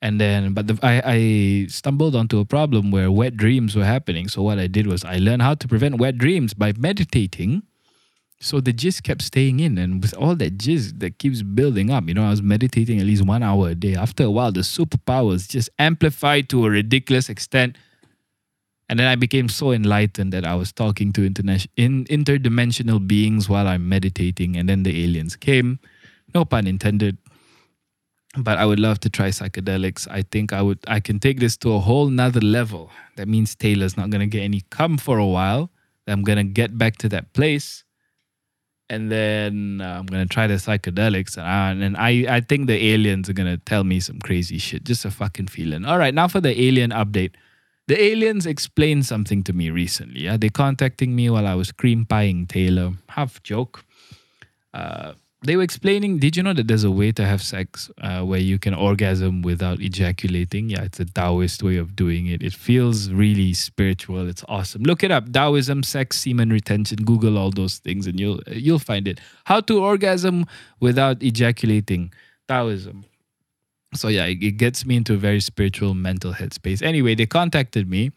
And 0.02 0.20
then, 0.20 0.52
but 0.52 0.66
the, 0.66 0.78
I, 0.82 1.00
I 1.04 1.66
stumbled 1.68 2.16
onto 2.16 2.40
a 2.40 2.44
problem 2.44 2.90
where 2.90 3.10
wet 3.10 3.36
dreams 3.36 3.76
were 3.76 3.84
happening. 3.84 4.26
So 4.26 4.42
what 4.42 4.58
I 4.58 4.66
did 4.66 4.88
was 4.88 5.04
I 5.04 5.18
learned 5.18 5.42
how 5.42 5.54
to 5.54 5.68
prevent 5.68 5.98
wet 5.98 6.18
dreams 6.18 6.54
by 6.54 6.72
meditating. 6.76 7.62
So 8.40 8.60
the 8.60 8.72
jizz 8.72 9.04
kept 9.04 9.22
staying 9.22 9.60
in, 9.60 9.78
and 9.78 10.02
with 10.02 10.14
all 10.14 10.34
that 10.34 10.58
jizz 10.58 10.98
that 10.98 11.18
keeps 11.18 11.42
building 11.42 11.92
up, 11.92 12.08
you 12.08 12.14
know, 12.14 12.24
I 12.24 12.30
was 12.30 12.42
meditating 12.42 12.98
at 12.98 13.06
least 13.06 13.24
one 13.24 13.44
hour 13.44 13.68
a 13.68 13.76
day. 13.76 13.94
After 13.94 14.24
a 14.24 14.30
while, 14.32 14.50
the 14.50 14.62
superpowers 14.62 15.48
just 15.48 15.70
amplified 15.78 16.48
to 16.48 16.66
a 16.66 16.70
ridiculous 16.70 17.28
extent. 17.28 17.78
And 18.88 18.98
then 18.98 19.06
I 19.06 19.14
became 19.14 19.48
so 19.48 19.70
enlightened 19.70 20.32
that 20.32 20.44
I 20.44 20.56
was 20.56 20.72
talking 20.72 21.12
to 21.12 21.20
interna- 21.30 21.68
in 21.76 22.04
interdimensional 22.06 23.06
beings 23.06 23.48
while 23.48 23.68
I'm 23.68 23.88
meditating, 23.88 24.56
and 24.56 24.68
then 24.68 24.82
the 24.82 25.04
aliens 25.04 25.36
came. 25.36 25.78
No 26.34 26.44
pun 26.44 26.66
intended 26.66 27.18
but 28.36 28.58
I 28.58 28.64
would 28.64 28.80
love 28.80 29.00
to 29.00 29.10
try 29.10 29.28
psychedelics. 29.28 30.08
I 30.10 30.22
think 30.22 30.52
I 30.52 30.62
would 30.62 30.78
I 30.86 31.00
can 31.00 31.18
take 31.18 31.40
this 31.40 31.56
to 31.58 31.74
a 31.74 31.78
whole 31.78 32.08
nother 32.08 32.40
level. 32.40 32.90
That 33.16 33.28
means 33.28 33.54
Taylor's 33.54 33.96
not 33.96 34.10
gonna 34.10 34.26
get 34.26 34.42
any 34.42 34.62
cum 34.70 34.98
for 34.98 35.18
a 35.18 35.26
while. 35.26 35.70
I'm 36.06 36.22
gonna 36.22 36.44
get 36.44 36.76
back 36.78 36.96
to 36.98 37.08
that 37.10 37.32
place, 37.32 37.84
and 38.88 39.10
then 39.10 39.80
uh, 39.82 39.98
I'm 39.98 40.06
gonna 40.06 40.26
try 40.26 40.46
the 40.46 40.54
psychedelics. 40.54 41.36
And, 41.36 41.46
I, 41.46 41.86
and 41.86 41.96
I 41.96 42.36
I 42.36 42.40
think 42.40 42.66
the 42.66 42.92
aliens 42.92 43.28
are 43.28 43.34
gonna 43.34 43.58
tell 43.58 43.84
me 43.84 44.00
some 44.00 44.18
crazy 44.18 44.58
shit. 44.58 44.84
Just 44.84 45.04
a 45.04 45.10
fucking 45.10 45.48
feeling. 45.48 45.84
All 45.84 45.98
right, 45.98 46.14
now 46.14 46.28
for 46.28 46.40
the 46.40 46.60
alien 46.60 46.90
update. 46.90 47.34
The 47.88 48.00
aliens 48.00 48.46
explained 48.46 49.06
something 49.06 49.42
to 49.42 49.52
me 49.52 49.68
recently. 49.70 50.20
Yeah, 50.22 50.36
they 50.36 50.48
contacting 50.48 51.14
me 51.16 51.28
while 51.28 51.46
I 51.46 51.54
was 51.54 51.72
cream 51.72 52.06
pieing 52.06 52.46
Taylor. 52.48 52.92
Half 53.08 53.42
joke. 53.42 53.84
Uh, 54.72 55.12
they 55.44 55.56
were 55.56 55.62
explaining 55.62 56.18
did 56.18 56.36
you 56.36 56.42
know 56.42 56.52
that 56.52 56.68
there's 56.68 56.84
a 56.84 56.90
way 56.90 57.12
to 57.12 57.24
have 57.24 57.42
sex 57.42 57.90
uh, 58.00 58.22
where 58.22 58.38
you 58.40 58.58
can 58.58 58.74
orgasm 58.74 59.42
without 59.42 59.80
ejaculating? 59.80 60.70
Yeah 60.70 60.82
it's 60.82 61.00
a 61.00 61.04
taoist 61.04 61.62
way 61.62 61.76
of 61.76 61.96
doing 61.96 62.26
it. 62.26 62.42
It 62.42 62.52
feels 62.52 63.10
really 63.10 63.52
spiritual. 63.54 64.28
It's 64.28 64.44
awesome. 64.48 64.82
Look 64.82 65.02
it 65.02 65.10
up. 65.10 65.32
Taoism 65.32 65.82
sex 65.82 66.18
semen 66.18 66.50
retention. 66.50 66.98
Google 67.04 67.38
all 67.38 67.50
those 67.50 67.78
things 67.78 68.06
and 68.06 68.18
you'll 68.18 68.40
you'll 68.46 68.78
find 68.78 69.08
it. 69.08 69.20
How 69.44 69.60
to 69.60 69.82
orgasm 69.82 70.46
without 70.80 71.22
ejaculating. 71.22 72.12
Taoism. 72.48 73.04
So 73.94 74.08
yeah 74.08 74.26
it, 74.26 74.42
it 74.42 74.56
gets 74.56 74.86
me 74.86 74.96
into 74.96 75.14
a 75.14 75.18
very 75.18 75.40
spiritual 75.40 75.94
mental 75.94 76.32
headspace. 76.32 76.82
Anyway 76.82 77.14
they 77.14 77.26
contacted 77.26 77.88
me 77.88 78.12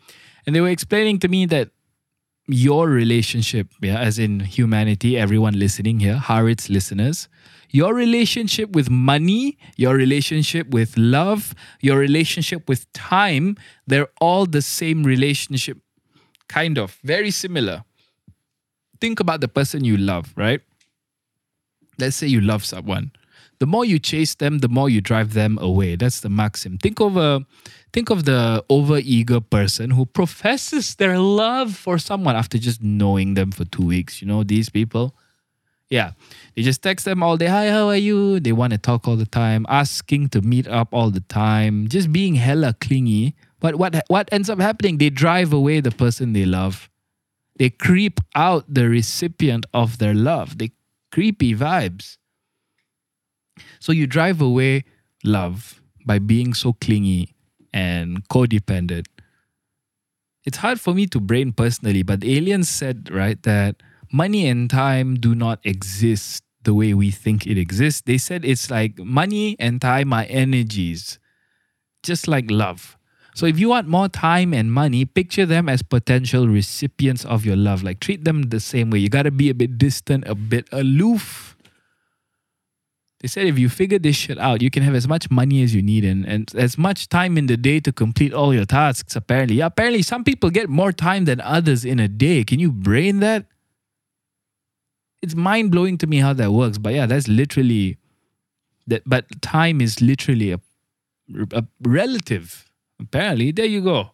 and 0.46 0.56
they 0.56 0.62
were 0.62 0.70
explaining 0.70 1.20
to 1.20 1.28
me 1.28 1.46
that 1.48 1.70
your 2.48 2.88
relationship, 2.88 3.70
yeah, 3.82 4.00
as 4.00 4.20
in 4.20 4.40
humanity, 4.42 5.18
everyone 5.18 5.58
listening 5.58 6.00
here, 6.00 6.16
Harith's 6.16 6.70
listeners, 6.70 7.28
your 7.72 7.94
relationship 7.94 8.72
with 8.72 8.90
money, 8.90 9.58
your 9.76 9.96
relationship 9.96 10.70
with 10.70 10.96
love, 10.98 11.54
your 11.82 11.98
relationship 11.98 12.70
with 12.70 12.92
time, 12.94 13.58
they're 13.88 14.08
all 14.22 14.46
the 14.46 14.62
same 14.62 15.04
relationship, 15.04 15.80
kind 16.48 16.78
of, 16.78 17.00
very 17.04 17.32
similar. 17.32 17.84
Think 19.02 19.20
about 19.20 19.42
the 19.42 19.48
person 19.48 19.84
you 19.84 19.98
love, 19.98 20.34
right? 20.38 20.62
Let's 21.98 22.16
say 22.16 22.28
you 22.28 22.42
love 22.42 22.64
someone. 22.64 23.12
The 23.60 23.66
more 23.66 23.86
you 23.86 24.00
chase 24.00 24.36
them, 24.36 24.60
the 24.60 24.68
more 24.68 24.90
you 24.90 25.02
drive 25.02 25.34
them 25.34 25.58
away. 25.62 25.96
That's 25.96 26.20
the 26.20 26.30
maxim. 26.30 26.78
Think 26.78 27.00
a 27.00 27.46
think 27.96 28.10
of 28.10 28.26
the 28.26 28.62
overeager 28.70 29.42
person 29.50 29.92
who 29.92 30.06
professes 30.06 30.96
their 30.96 31.18
love 31.18 31.74
for 31.74 31.98
someone 31.98 32.36
after 32.36 32.58
just 32.58 32.84
knowing 32.84 33.36
them 33.36 33.52
for 33.54 33.64
two 33.64 33.86
weeks. 33.86 34.22
You 34.22 34.28
know, 34.28 34.44
these 34.44 34.70
people. 34.70 35.16
Yeah. 35.90 36.12
They 36.56 36.62
just 36.62 36.84
text 36.84 37.06
them 37.06 37.24
all 37.24 37.38
day, 37.38 37.46
hi, 37.46 37.70
how 37.70 37.88
are 37.88 37.96
you? 37.96 38.42
They 38.42 38.52
want 38.52 38.74
to 38.74 38.78
talk 38.78 39.08
all 39.08 39.16
the 39.16 39.26
time, 39.26 39.66
asking 39.70 40.30
to 40.30 40.42
meet 40.42 40.68
up 40.68 40.90
all 40.92 41.10
the 41.10 41.22
time, 41.22 41.88
just 41.88 42.12
being 42.12 42.36
hella 42.36 42.74
clingy. 42.74 43.34
But 43.62 43.76
what 43.76 44.04
what 44.08 44.28
ends 44.30 44.50
up 44.50 44.60
happening? 44.60 44.98
They 44.98 45.10
drive 45.10 45.54
away 45.54 45.80
the 45.80 45.92
person 45.92 46.34
they 46.34 46.46
love. 46.46 46.90
They 47.58 47.70
creep 47.70 48.20
out 48.36 48.66
the 48.68 48.90
recipient 48.90 49.66
of 49.74 50.00
their 50.00 50.14
love. 50.14 50.58
They 50.58 50.72
creepy 51.14 51.56
vibes. 51.56 52.18
So 53.80 53.94
you 53.94 54.06
drive 54.06 54.42
away 54.42 54.84
love 55.24 55.82
by 56.06 56.20
being 56.20 56.54
so 56.54 56.74
clingy 56.74 57.35
and 57.76 58.28
codependent. 58.30 59.06
It's 60.46 60.58
hard 60.58 60.80
for 60.80 60.94
me 60.94 61.08
to 61.08 61.20
brain 61.20 61.52
personally, 61.52 62.04
but 62.04 62.22
the 62.22 62.38
aliens 62.38 62.70
said, 62.70 63.10
right, 63.12 63.42
that 63.44 63.84
money 64.12 64.48
and 64.48 64.70
time 64.70 65.16
do 65.16 65.36
not 65.36 65.60
exist 65.64 66.44
the 66.64 66.74
way 66.74 66.94
we 66.94 67.12
think 67.12 67.46
it 67.46 67.58
exists. 67.58 68.02
They 68.06 68.18
said 68.18 68.46
it's 68.46 68.72
like 68.72 68.98
money 68.98 69.58
and 69.60 69.82
time 69.82 70.14
are 70.14 70.26
energies, 70.30 71.20
just 72.02 72.28
like 72.28 72.50
love. 72.50 72.98
So 73.36 73.46
if 73.46 73.60
you 73.60 73.68
want 73.70 73.90
more 73.90 74.08
time 74.08 74.54
and 74.54 74.72
money, 74.72 75.04
picture 75.04 75.46
them 75.46 75.68
as 75.68 75.82
potential 75.82 76.48
recipients 76.48 77.26
of 77.26 77.44
your 77.46 77.58
love. 77.58 77.84
Like 77.84 78.00
treat 78.00 78.24
them 78.24 78.44
the 78.44 78.62
same 78.62 78.90
way. 78.90 79.00
You 79.00 79.10
got 79.10 79.24
to 79.24 79.32
be 79.32 79.50
a 79.50 79.54
bit 79.54 79.78
distant, 79.78 80.26
a 80.28 80.36
bit 80.36 80.70
aloof 80.72 81.55
they 83.26 83.28
said 83.28 83.48
if 83.48 83.58
you 83.58 83.70
figure 83.70 83.98
this 83.98 84.16
shit 84.16 84.38
out, 84.38 84.62
you 84.62 84.70
can 84.70 84.84
have 84.84 84.94
as 84.94 85.08
much 85.08 85.32
money 85.32 85.64
as 85.64 85.74
you 85.74 85.82
need 85.82 86.06
and, 86.06 86.26
and 86.26 86.54
as 86.54 86.78
much 86.78 87.10
time 87.10 87.40
in 87.40 87.48
the 87.48 87.58
day 87.58 87.80
to 87.80 87.92
complete 87.92 88.32
all 88.32 88.54
your 88.54 88.66
tasks, 88.66 89.16
apparently. 89.16 89.56
Yeah, 89.56 89.66
apparently, 89.66 90.04
some 90.04 90.24
people 90.24 90.52
get 90.52 90.70
more 90.70 90.92
time 90.92 91.26
than 91.26 91.42
others 91.42 91.84
in 91.84 92.00
a 92.00 92.08
day. 92.08 92.44
Can 92.44 92.60
you 92.60 92.72
brain 92.72 93.22
that? 93.22 93.48
it's 95.26 95.36
mind 95.36 95.72
blowing 95.72 95.98
to 95.98 96.06
me 96.06 96.18
how 96.20 96.34
that 96.34 96.52
works. 96.52 96.78
But 96.78 96.94
yeah, 96.94 97.08
that's 97.08 97.28
literally 97.28 97.98
that. 98.86 99.02
But 99.08 99.42
time 99.42 99.82
is 99.82 100.00
literally 100.00 100.52
a, 100.52 100.60
a 101.52 101.66
relative. 101.82 102.70
Apparently, 103.00 103.52
there 103.52 103.66
you 103.66 103.82
go. 103.82 104.12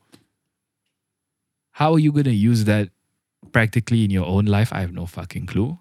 How 1.72 1.92
are 1.94 2.00
you 2.00 2.14
gonna 2.14 2.30
use 2.30 2.64
that 2.64 2.90
practically 3.52 4.06
in 4.06 4.10
your 4.10 4.26
own 4.26 4.46
life? 4.46 4.72
I 4.72 4.80
have 4.80 4.94
no 4.94 5.06
fucking 5.06 5.48
clue. 5.48 5.80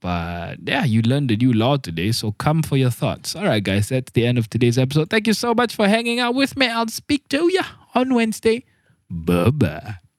But 0.00 0.56
yeah, 0.64 0.84
you 0.84 1.02
learned 1.02 1.30
a 1.30 1.36
new 1.36 1.52
law 1.52 1.76
today, 1.76 2.12
so 2.12 2.32
come 2.32 2.62
for 2.62 2.76
your 2.76 2.90
thoughts. 2.90 3.36
All 3.36 3.44
right, 3.44 3.62
guys, 3.62 3.90
that's 3.90 4.12
the 4.12 4.26
end 4.26 4.38
of 4.38 4.48
today's 4.48 4.78
episode. 4.78 5.10
Thank 5.10 5.26
you 5.26 5.34
so 5.34 5.54
much 5.54 5.74
for 5.76 5.88
hanging 5.88 6.20
out 6.20 6.34
with 6.34 6.56
me. 6.56 6.66
I'll 6.68 6.88
speak 6.88 7.28
to 7.28 7.52
you 7.52 7.62
on 7.94 8.14
Wednesday. 8.14 8.64
Bye 9.10 9.50
bye. 9.50 10.09